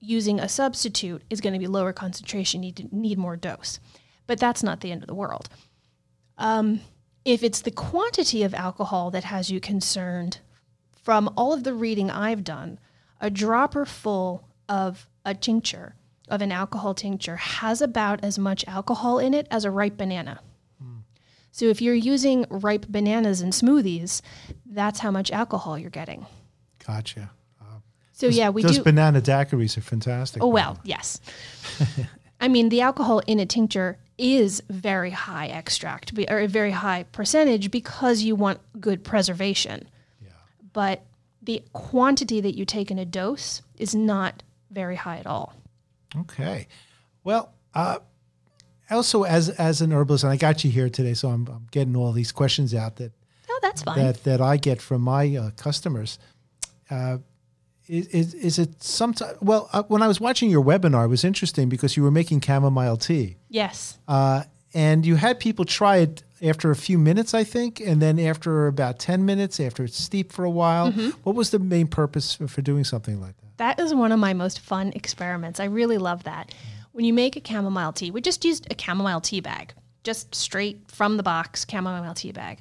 Using 0.00 0.40
a 0.40 0.48
substitute 0.48 1.22
is 1.30 1.40
going 1.40 1.52
to 1.52 1.60
be 1.60 1.68
lower 1.68 1.92
concentration. 1.92 2.60
Need 2.60 2.92
need 2.92 3.18
more 3.18 3.36
dose, 3.36 3.78
but 4.26 4.40
that's 4.40 4.62
not 4.62 4.80
the 4.80 4.90
end 4.90 5.02
of 5.02 5.06
the 5.06 5.14
world. 5.14 5.48
Um, 6.36 6.80
if 7.24 7.44
it's 7.44 7.60
the 7.60 7.70
quantity 7.70 8.42
of 8.42 8.52
alcohol 8.52 9.12
that 9.12 9.22
has 9.24 9.48
you 9.48 9.60
concerned, 9.60 10.40
from 10.92 11.32
all 11.36 11.52
of 11.52 11.62
the 11.62 11.72
reading 11.72 12.10
I've 12.10 12.42
done, 12.42 12.80
a 13.20 13.30
dropper 13.30 13.86
full 13.86 14.48
of 14.68 15.06
a 15.24 15.34
tincture 15.34 15.94
of 16.28 16.40
an 16.42 16.52
alcohol 16.52 16.94
tincture 16.94 17.36
has 17.36 17.82
about 17.82 18.22
as 18.24 18.38
much 18.38 18.64
alcohol 18.66 19.18
in 19.18 19.34
it 19.34 19.46
as 19.50 19.64
a 19.64 19.70
ripe 19.70 19.96
banana. 19.96 20.40
So 21.52 21.66
if 21.66 21.82
you're 21.82 21.94
using 21.94 22.46
ripe 22.48 22.86
bananas 22.88 23.42
in 23.42 23.50
smoothies, 23.50 24.22
that's 24.64 25.00
how 25.00 25.10
much 25.10 25.30
alcohol 25.30 25.78
you're 25.78 25.90
getting. 25.90 26.24
Gotcha. 26.86 27.30
Uh, 27.60 27.64
so 28.12 28.26
yeah, 28.26 28.48
we 28.48 28.62
Those 28.62 28.78
do. 28.78 28.84
banana 28.84 29.20
daiquiris 29.20 29.76
are 29.76 29.82
fantastic. 29.82 30.42
Oh 30.42 30.48
well, 30.48 30.80
yes. 30.82 31.20
I 32.40 32.48
mean, 32.48 32.70
the 32.70 32.80
alcohol 32.80 33.20
in 33.26 33.38
a 33.38 33.44
tincture 33.44 33.98
is 34.16 34.62
very 34.70 35.10
high 35.10 35.48
extract 35.48 36.18
or 36.30 36.40
a 36.40 36.48
very 36.48 36.70
high 36.70 37.04
percentage 37.12 37.70
because 37.70 38.22
you 38.22 38.34
want 38.34 38.58
good 38.80 39.04
preservation. 39.04 39.88
Yeah. 40.22 40.30
But 40.72 41.02
the 41.42 41.62
quantity 41.74 42.40
that 42.40 42.56
you 42.56 42.64
take 42.64 42.90
in 42.90 42.98
a 42.98 43.04
dose 43.04 43.60
is 43.76 43.94
not 43.94 44.42
very 44.70 44.96
high 44.96 45.18
at 45.18 45.26
all. 45.26 45.54
Okay. 46.16 46.66
Well, 47.24 47.52
uh, 47.74 47.98
also 48.90 49.22
as 49.24 49.48
as 49.48 49.80
an 49.80 49.92
herbalist, 49.92 50.24
and 50.24 50.32
I 50.32 50.36
got 50.36 50.64
you 50.64 50.70
here 50.70 50.88
today, 50.88 51.14
so 51.14 51.28
I'm, 51.28 51.46
I'm 51.48 51.66
getting 51.70 51.96
all 51.96 52.12
these 52.12 52.32
questions 52.32 52.74
out 52.74 52.96
that 52.96 53.12
Oh, 53.48 53.58
that's 53.62 53.82
fine. 53.82 53.98
that 53.98 54.24
that 54.24 54.40
I 54.40 54.56
get 54.56 54.80
from 54.80 55.02
my 55.02 55.36
uh, 55.36 55.50
customers. 55.56 56.18
Uh, 56.90 57.18
is, 57.88 58.06
is, 58.08 58.34
is 58.34 58.58
it 58.58 58.82
sometimes? 58.82 59.36
Well, 59.40 59.68
uh, 59.72 59.82
when 59.84 60.02
I 60.02 60.08
was 60.08 60.20
watching 60.20 60.50
your 60.50 60.62
webinar, 60.64 61.04
it 61.04 61.08
was 61.08 61.24
interesting 61.24 61.68
because 61.68 61.96
you 61.96 62.02
were 62.02 62.10
making 62.10 62.40
chamomile 62.40 62.96
tea, 62.96 63.36
yes. 63.48 63.98
uh, 64.08 64.44
and 64.72 65.04
you 65.04 65.16
had 65.16 65.40
people 65.40 65.64
try 65.64 65.98
it 65.98 66.22
after 66.40 66.70
a 66.70 66.76
few 66.76 66.98
minutes, 66.98 67.34
I 67.34 67.44
think, 67.44 67.80
and 67.80 68.00
then 68.00 68.18
after 68.18 68.66
about 68.66 68.98
ten 68.98 69.24
minutes, 69.24 69.58
after 69.60 69.84
it's 69.84 70.00
steeped 70.00 70.32
for 70.32 70.44
a 70.44 70.50
while. 70.50 70.92
What 71.24 71.34
was 71.34 71.50
the 71.50 71.58
main 71.58 71.86
purpose 71.88 72.34
for, 72.34 72.48
for 72.48 72.62
doing 72.62 72.84
something 72.84 73.20
like 73.20 73.36
that? 73.38 73.51
That 73.62 73.78
is 73.78 73.94
one 73.94 74.10
of 74.10 74.18
my 74.18 74.34
most 74.34 74.58
fun 74.58 74.92
experiments. 74.96 75.60
I 75.60 75.66
really 75.66 75.96
love 75.96 76.24
that. 76.24 76.52
When 76.90 77.04
you 77.04 77.12
make 77.12 77.36
a 77.36 77.48
chamomile 77.48 77.92
tea, 77.92 78.10
we 78.10 78.20
just 78.20 78.44
used 78.44 78.66
a 78.68 78.76
chamomile 78.76 79.20
tea 79.20 79.38
bag, 79.38 79.72
just 80.02 80.34
straight 80.34 80.90
from 80.90 81.16
the 81.16 81.22
box 81.22 81.64
chamomile 81.70 82.14
tea 82.14 82.32
bag. 82.32 82.58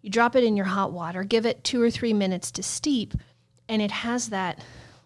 You 0.00 0.10
drop 0.10 0.36
it 0.36 0.44
in 0.44 0.56
your 0.56 0.66
hot 0.66 0.92
water, 0.92 1.24
give 1.24 1.44
it 1.44 1.64
two 1.64 1.82
or 1.82 1.90
three 1.90 2.12
minutes 2.12 2.52
to 2.52 2.62
steep, 2.62 3.14
and 3.68 3.82
it 3.82 3.90
has 3.90 4.28
that 4.28 4.62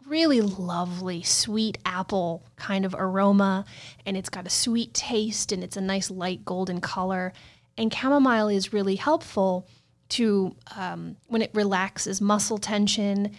really 0.07 0.43
lovely 0.43 1.23
sweet 1.23 1.79
apple 1.87 2.45
kind 2.57 2.85
of 2.85 2.95
aroma, 2.95 3.65
and 4.05 4.19
it's 4.19 4.29
got 4.29 4.47
a 4.47 4.51
sweet 4.51 4.93
taste, 4.93 5.51
and 5.51 5.65
it's 5.65 5.79
a 5.79 5.81
nice 5.81 6.11
light 6.11 6.45
golden 6.45 6.79
color. 6.79 7.33
And 7.79 7.91
chamomile 7.91 8.49
is 8.49 8.75
really 8.75 8.97
helpful 8.97 9.67
to 10.11 10.55
um, 10.77 11.17
when 11.29 11.41
it 11.41 11.53
relaxes 11.55 12.21
muscle 12.21 12.59
tension 12.59 13.35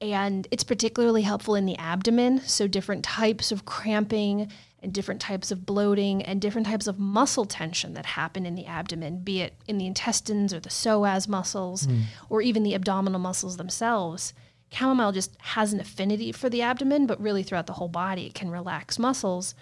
and 0.00 0.46
it's 0.50 0.64
particularly 0.64 1.22
helpful 1.22 1.54
in 1.54 1.66
the 1.66 1.76
abdomen. 1.78 2.40
So, 2.40 2.66
different 2.66 3.04
types 3.04 3.50
of 3.50 3.64
cramping 3.64 4.50
and 4.80 4.92
different 4.92 5.20
types 5.20 5.50
of 5.50 5.66
bloating 5.66 6.22
and 6.22 6.40
different 6.40 6.66
types 6.66 6.86
of 6.86 6.98
muscle 6.98 7.44
tension 7.44 7.94
that 7.94 8.06
happen 8.06 8.46
in 8.46 8.54
the 8.54 8.66
abdomen, 8.66 9.20
be 9.20 9.40
it 9.40 9.54
in 9.66 9.78
the 9.78 9.86
intestines 9.86 10.54
or 10.54 10.60
the 10.60 10.68
psoas 10.68 11.26
muscles 11.26 11.86
hmm. 11.86 12.02
or 12.30 12.40
even 12.42 12.62
the 12.62 12.74
abdominal 12.74 13.18
muscles 13.18 13.56
themselves. 13.56 14.34
Chamomile 14.70 15.12
just 15.12 15.36
has 15.40 15.72
an 15.72 15.80
affinity 15.80 16.30
for 16.30 16.48
the 16.48 16.62
abdomen, 16.62 17.06
but 17.06 17.20
really 17.20 17.42
throughout 17.42 17.66
the 17.66 17.72
whole 17.72 17.88
body, 17.88 18.26
it 18.26 18.34
can 18.34 18.50
relax 18.50 18.98
muscles. 18.98 19.54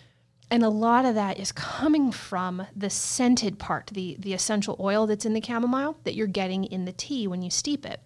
And 0.50 0.62
a 0.62 0.68
lot 0.68 1.04
of 1.04 1.14
that 1.14 1.38
is 1.38 1.50
coming 1.52 2.12
from 2.12 2.66
the 2.74 2.90
scented 2.90 3.58
part, 3.58 3.88
the, 3.92 4.16
the 4.18 4.32
essential 4.32 4.76
oil 4.78 5.06
that's 5.06 5.24
in 5.24 5.32
the 5.32 5.42
chamomile 5.42 5.98
that 6.04 6.14
you're 6.14 6.26
getting 6.26 6.64
in 6.64 6.84
the 6.84 6.92
tea 6.92 7.26
when 7.26 7.42
you 7.42 7.50
steep 7.50 7.86
it. 7.86 8.00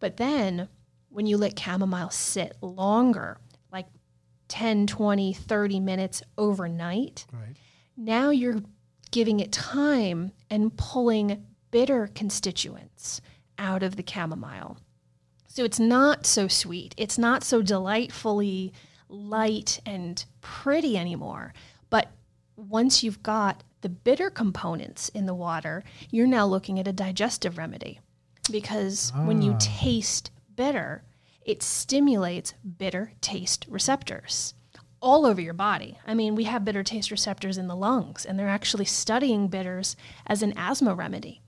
But 0.00 0.16
then 0.16 0.68
when 1.10 1.26
you 1.26 1.36
let 1.36 1.58
chamomile 1.58 2.10
sit 2.10 2.56
longer, 2.62 3.38
like 3.72 3.86
10, 4.48 4.86
20, 4.86 5.32
30 5.32 5.80
minutes 5.80 6.22
overnight, 6.38 7.26
Right. 7.32 7.56
now 7.96 8.30
you're 8.30 8.62
giving 9.10 9.40
it 9.40 9.52
time 9.52 10.32
and 10.48 10.76
pulling 10.76 11.44
bitter 11.70 12.08
constituents 12.14 13.20
out 13.58 13.82
of 13.82 13.96
the 13.96 14.04
chamomile. 14.06 14.78
So 15.46 15.64
it's 15.64 15.80
not 15.80 16.26
so 16.26 16.46
sweet. 16.48 16.94
It's 16.96 17.18
not 17.18 17.42
so 17.42 17.60
delightfully 17.60 18.72
light 19.08 19.80
and 19.84 20.24
pretty 20.40 20.96
anymore. 20.96 21.52
But 21.90 22.12
once 22.56 23.02
you've 23.02 23.22
got 23.22 23.64
the 23.80 23.88
bitter 23.88 24.30
components 24.30 25.08
in 25.08 25.26
the 25.26 25.34
water, 25.34 25.82
you're 26.10 26.26
now 26.26 26.46
looking 26.46 26.78
at 26.78 26.86
a 26.86 26.92
digestive 26.92 27.58
remedy. 27.58 27.98
Because 28.50 29.12
when 29.24 29.42
you 29.42 29.52
ah. 29.52 29.58
taste 29.58 30.30
bitter, 30.60 31.02
it 31.42 31.62
stimulates 31.62 32.52
bitter 32.76 33.12
taste 33.22 33.64
receptors 33.66 34.52
all 35.00 35.24
over 35.24 35.40
your 35.40 35.54
body. 35.54 35.98
I 36.06 36.12
mean, 36.12 36.34
we 36.34 36.44
have 36.44 36.66
bitter 36.66 36.82
taste 36.82 37.10
receptors 37.10 37.56
in 37.56 37.66
the 37.66 37.74
lungs, 37.74 38.26
and 38.26 38.38
they're 38.38 38.46
actually 38.46 38.84
studying 38.84 39.48
bitters 39.48 39.96
as 40.26 40.42
an 40.42 40.52
asthma 40.58 40.94
remedy. 40.94 41.40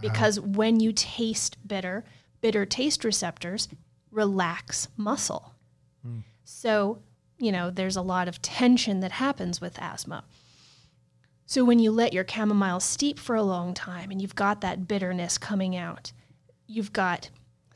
Because 0.00 0.38
when 0.38 0.78
you 0.78 0.92
taste 0.92 1.56
bitter, 1.66 2.04
bitter 2.40 2.64
taste 2.64 3.02
receptors 3.02 3.66
relax 4.12 4.86
muscle. 4.96 5.52
Hmm. 6.04 6.20
So, 6.44 7.02
you 7.38 7.50
know, 7.50 7.70
there's 7.70 7.96
a 7.96 8.02
lot 8.02 8.28
of 8.28 8.40
tension 8.40 9.00
that 9.00 9.10
happens 9.10 9.60
with 9.60 9.82
asthma. 9.82 10.22
So, 11.44 11.64
when 11.64 11.80
you 11.80 11.90
let 11.90 12.12
your 12.12 12.24
chamomile 12.24 12.78
steep 12.78 13.18
for 13.18 13.34
a 13.34 13.42
long 13.42 13.74
time 13.74 14.12
and 14.12 14.22
you've 14.22 14.36
got 14.36 14.60
that 14.60 14.86
bitterness 14.86 15.38
coming 15.38 15.74
out, 15.74 16.12
you've 16.68 16.92
got 16.92 17.30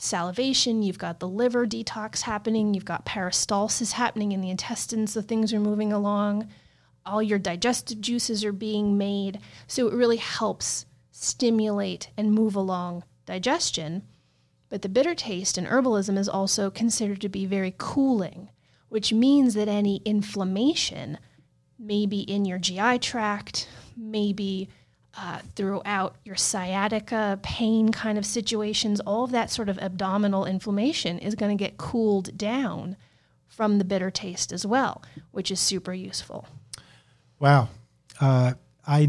salivation, 0.04 0.82
you've 0.82 0.98
got 0.98 1.20
the 1.20 1.28
liver 1.28 1.66
detox 1.66 2.22
happening, 2.22 2.74
you've 2.74 2.84
got 2.84 3.06
peristalsis 3.06 3.92
happening 3.92 4.32
in 4.32 4.40
the 4.40 4.50
intestines, 4.50 5.12
so 5.12 5.22
things 5.22 5.52
are 5.52 5.60
moving 5.60 5.92
along, 5.92 6.48
all 7.06 7.22
your 7.22 7.38
digestive 7.38 8.00
juices 8.00 8.44
are 8.44 8.52
being 8.52 8.96
made. 8.96 9.40
So, 9.66 9.88
it 9.88 9.94
really 9.94 10.16
helps 10.18 10.86
stimulate 11.10 12.10
and 12.16 12.32
move 12.32 12.56
along 12.56 13.04
digestion. 13.26 14.02
But 14.68 14.82
the 14.82 14.88
bitter 14.88 15.14
taste 15.14 15.56
in 15.56 15.66
herbalism 15.66 16.18
is 16.18 16.28
also 16.28 16.70
considered 16.70 17.20
to 17.20 17.28
be 17.28 17.46
very 17.46 17.74
cooling, 17.76 18.50
which 18.88 19.12
means 19.12 19.54
that 19.54 19.68
any 19.68 20.02
inflammation, 20.04 21.18
maybe 21.78 22.20
in 22.20 22.44
your 22.44 22.58
GI 22.58 22.98
tract, 22.98 23.68
maybe 23.96 24.68
uh, 25.16 25.38
throughout 25.54 26.16
your 26.24 26.36
sciatica, 26.36 27.38
pain 27.42 27.92
kind 27.92 28.18
of 28.18 28.26
situations, 28.26 29.00
all 29.00 29.24
of 29.24 29.30
that 29.30 29.50
sort 29.50 29.68
of 29.68 29.78
abdominal 29.78 30.44
inflammation 30.44 31.18
is 31.18 31.34
going 31.34 31.56
to 31.56 31.62
get 31.62 31.76
cooled 31.76 32.36
down 32.36 32.96
from 33.46 33.78
the 33.78 33.84
bitter 33.84 34.10
taste 34.10 34.52
as 34.52 34.66
well, 34.66 35.02
which 35.30 35.50
is 35.50 35.60
super 35.60 35.94
useful. 35.94 36.46
Wow. 37.38 37.68
Uh, 38.20 38.54
I 38.86 39.08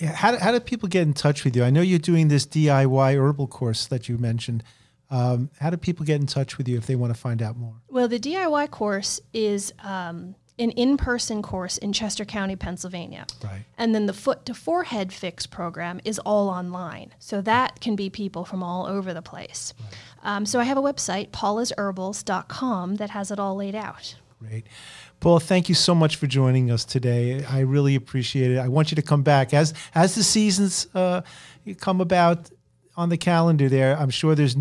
how, 0.00 0.36
how 0.38 0.52
do 0.52 0.60
people 0.60 0.88
get 0.88 1.02
in 1.02 1.14
touch 1.14 1.44
with 1.44 1.54
you? 1.54 1.62
I 1.62 1.70
know 1.70 1.80
you're 1.80 1.98
doing 1.98 2.28
this 2.28 2.46
DIY 2.46 3.16
herbal 3.16 3.46
course 3.46 3.86
that 3.86 4.08
you 4.08 4.18
mentioned. 4.18 4.64
Um, 5.10 5.50
how 5.60 5.70
do 5.70 5.76
people 5.76 6.06
get 6.06 6.20
in 6.20 6.26
touch 6.26 6.58
with 6.58 6.66
you 6.66 6.78
if 6.78 6.86
they 6.86 6.96
want 6.96 7.14
to 7.14 7.20
find 7.20 7.42
out 7.42 7.56
more? 7.56 7.74
Well, 7.88 8.08
the 8.08 8.18
DIY 8.18 8.70
course 8.70 9.20
is 9.32 9.72
um, 9.80 10.34
an 10.58 10.70
in-person 10.72 11.42
course 11.42 11.78
in 11.78 11.92
Chester 11.92 12.24
County, 12.24 12.56
Pennsylvania. 12.56 13.26
Right. 13.42 13.64
And 13.78 13.94
then 13.94 14.06
the 14.06 14.12
foot 14.12 14.44
to 14.46 14.54
forehead 14.54 15.12
fix 15.12 15.46
program 15.46 16.00
is 16.04 16.18
all 16.20 16.48
online. 16.48 17.14
So 17.18 17.40
that 17.42 17.80
can 17.80 17.96
be 17.96 18.10
people 18.10 18.44
from 18.44 18.62
all 18.62 18.86
over 18.86 19.14
the 19.14 19.22
place. 19.22 19.74
Um, 20.22 20.46
so 20.46 20.60
I 20.60 20.64
have 20.64 20.76
a 20.76 20.82
website, 20.82 21.30
paulasherbals.com, 21.30 22.96
that 22.96 23.10
has 23.10 23.30
it 23.30 23.40
all 23.40 23.56
laid 23.56 23.74
out. 23.74 24.16
Great. 24.38 24.66
Paul, 25.20 25.38
thank 25.38 25.68
you 25.68 25.74
so 25.74 25.94
much 25.94 26.16
for 26.16 26.26
joining 26.26 26.70
us 26.70 26.84
today. 26.84 27.44
I 27.44 27.60
really 27.60 27.94
appreciate 27.94 28.50
it. 28.50 28.58
I 28.58 28.68
want 28.68 28.90
you 28.90 28.96
to 28.96 29.02
come 29.02 29.22
back 29.22 29.54
as 29.54 29.72
as 29.94 30.16
the 30.16 30.24
seasons 30.24 30.88
uh, 30.94 31.22
come 31.78 32.00
about 32.00 32.50
on 32.96 33.08
the 33.08 33.16
calendar. 33.16 33.68
There, 33.68 33.96
I'm 33.96 34.10
sure 34.10 34.34
there's 34.34 34.56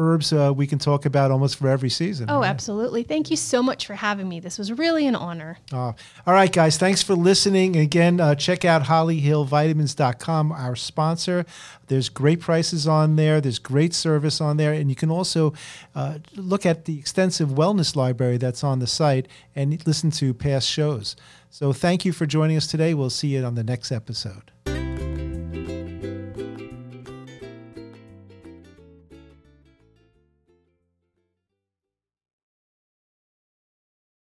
herbs 0.00 0.32
uh, 0.32 0.52
we 0.54 0.66
can 0.66 0.78
talk 0.78 1.04
about 1.04 1.30
almost 1.30 1.56
for 1.56 1.68
every 1.68 1.90
season. 1.90 2.30
Oh, 2.30 2.40
right? 2.40 2.48
absolutely. 2.48 3.02
Thank 3.02 3.30
you 3.30 3.36
so 3.36 3.62
much 3.62 3.86
for 3.86 3.94
having 3.94 4.28
me. 4.28 4.40
This 4.40 4.58
was 4.58 4.72
really 4.72 5.06
an 5.06 5.14
honor. 5.14 5.58
Uh, 5.72 5.92
all 6.26 6.34
right, 6.34 6.50
guys. 6.50 6.78
Thanks 6.78 7.02
for 7.02 7.14
listening. 7.14 7.76
Again, 7.76 8.20
uh, 8.20 8.34
check 8.34 8.64
out 8.64 8.84
hollyhillvitamins.com, 8.84 10.52
our 10.52 10.74
sponsor. 10.74 11.44
There's 11.88 12.08
great 12.08 12.40
prices 12.40 12.86
on 12.86 13.16
there. 13.16 13.40
There's 13.40 13.58
great 13.58 13.94
service 13.94 14.40
on 14.40 14.56
there. 14.56 14.72
And 14.72 14.88
you 14.88 14.96
can 14.96 15.10
also 15.10 15.52
uh, 15.94 16.18
look 16.34 16.64
at 16.64 16.86
the 16.86 16.98
extensive 16.98 17.50
wellness 17.50 17.94
library 17.94 18.38
that's 18.38 18.64
on 18.64 18.78
the 18.78 18.86
site 18.86 19.28
and 19.54 19.86
listen 19.86 20.10
to 20.12 20.32
past 20.32 20.68
shows. 20.68 21.16
So 21.50 21.72
thank 21.72 22.04
you 22.04 22.12
for 22.12 22.26
joining 22.26 22.56
us 22.56 22.66
today. 22.66 22.94
We'll 22.94 23.10
see 23.10 23.28
you 23.28 23.44
on 23.44 23.56
the 23.56 23.64
next 23.64 23.90
episode. 23.92 24.52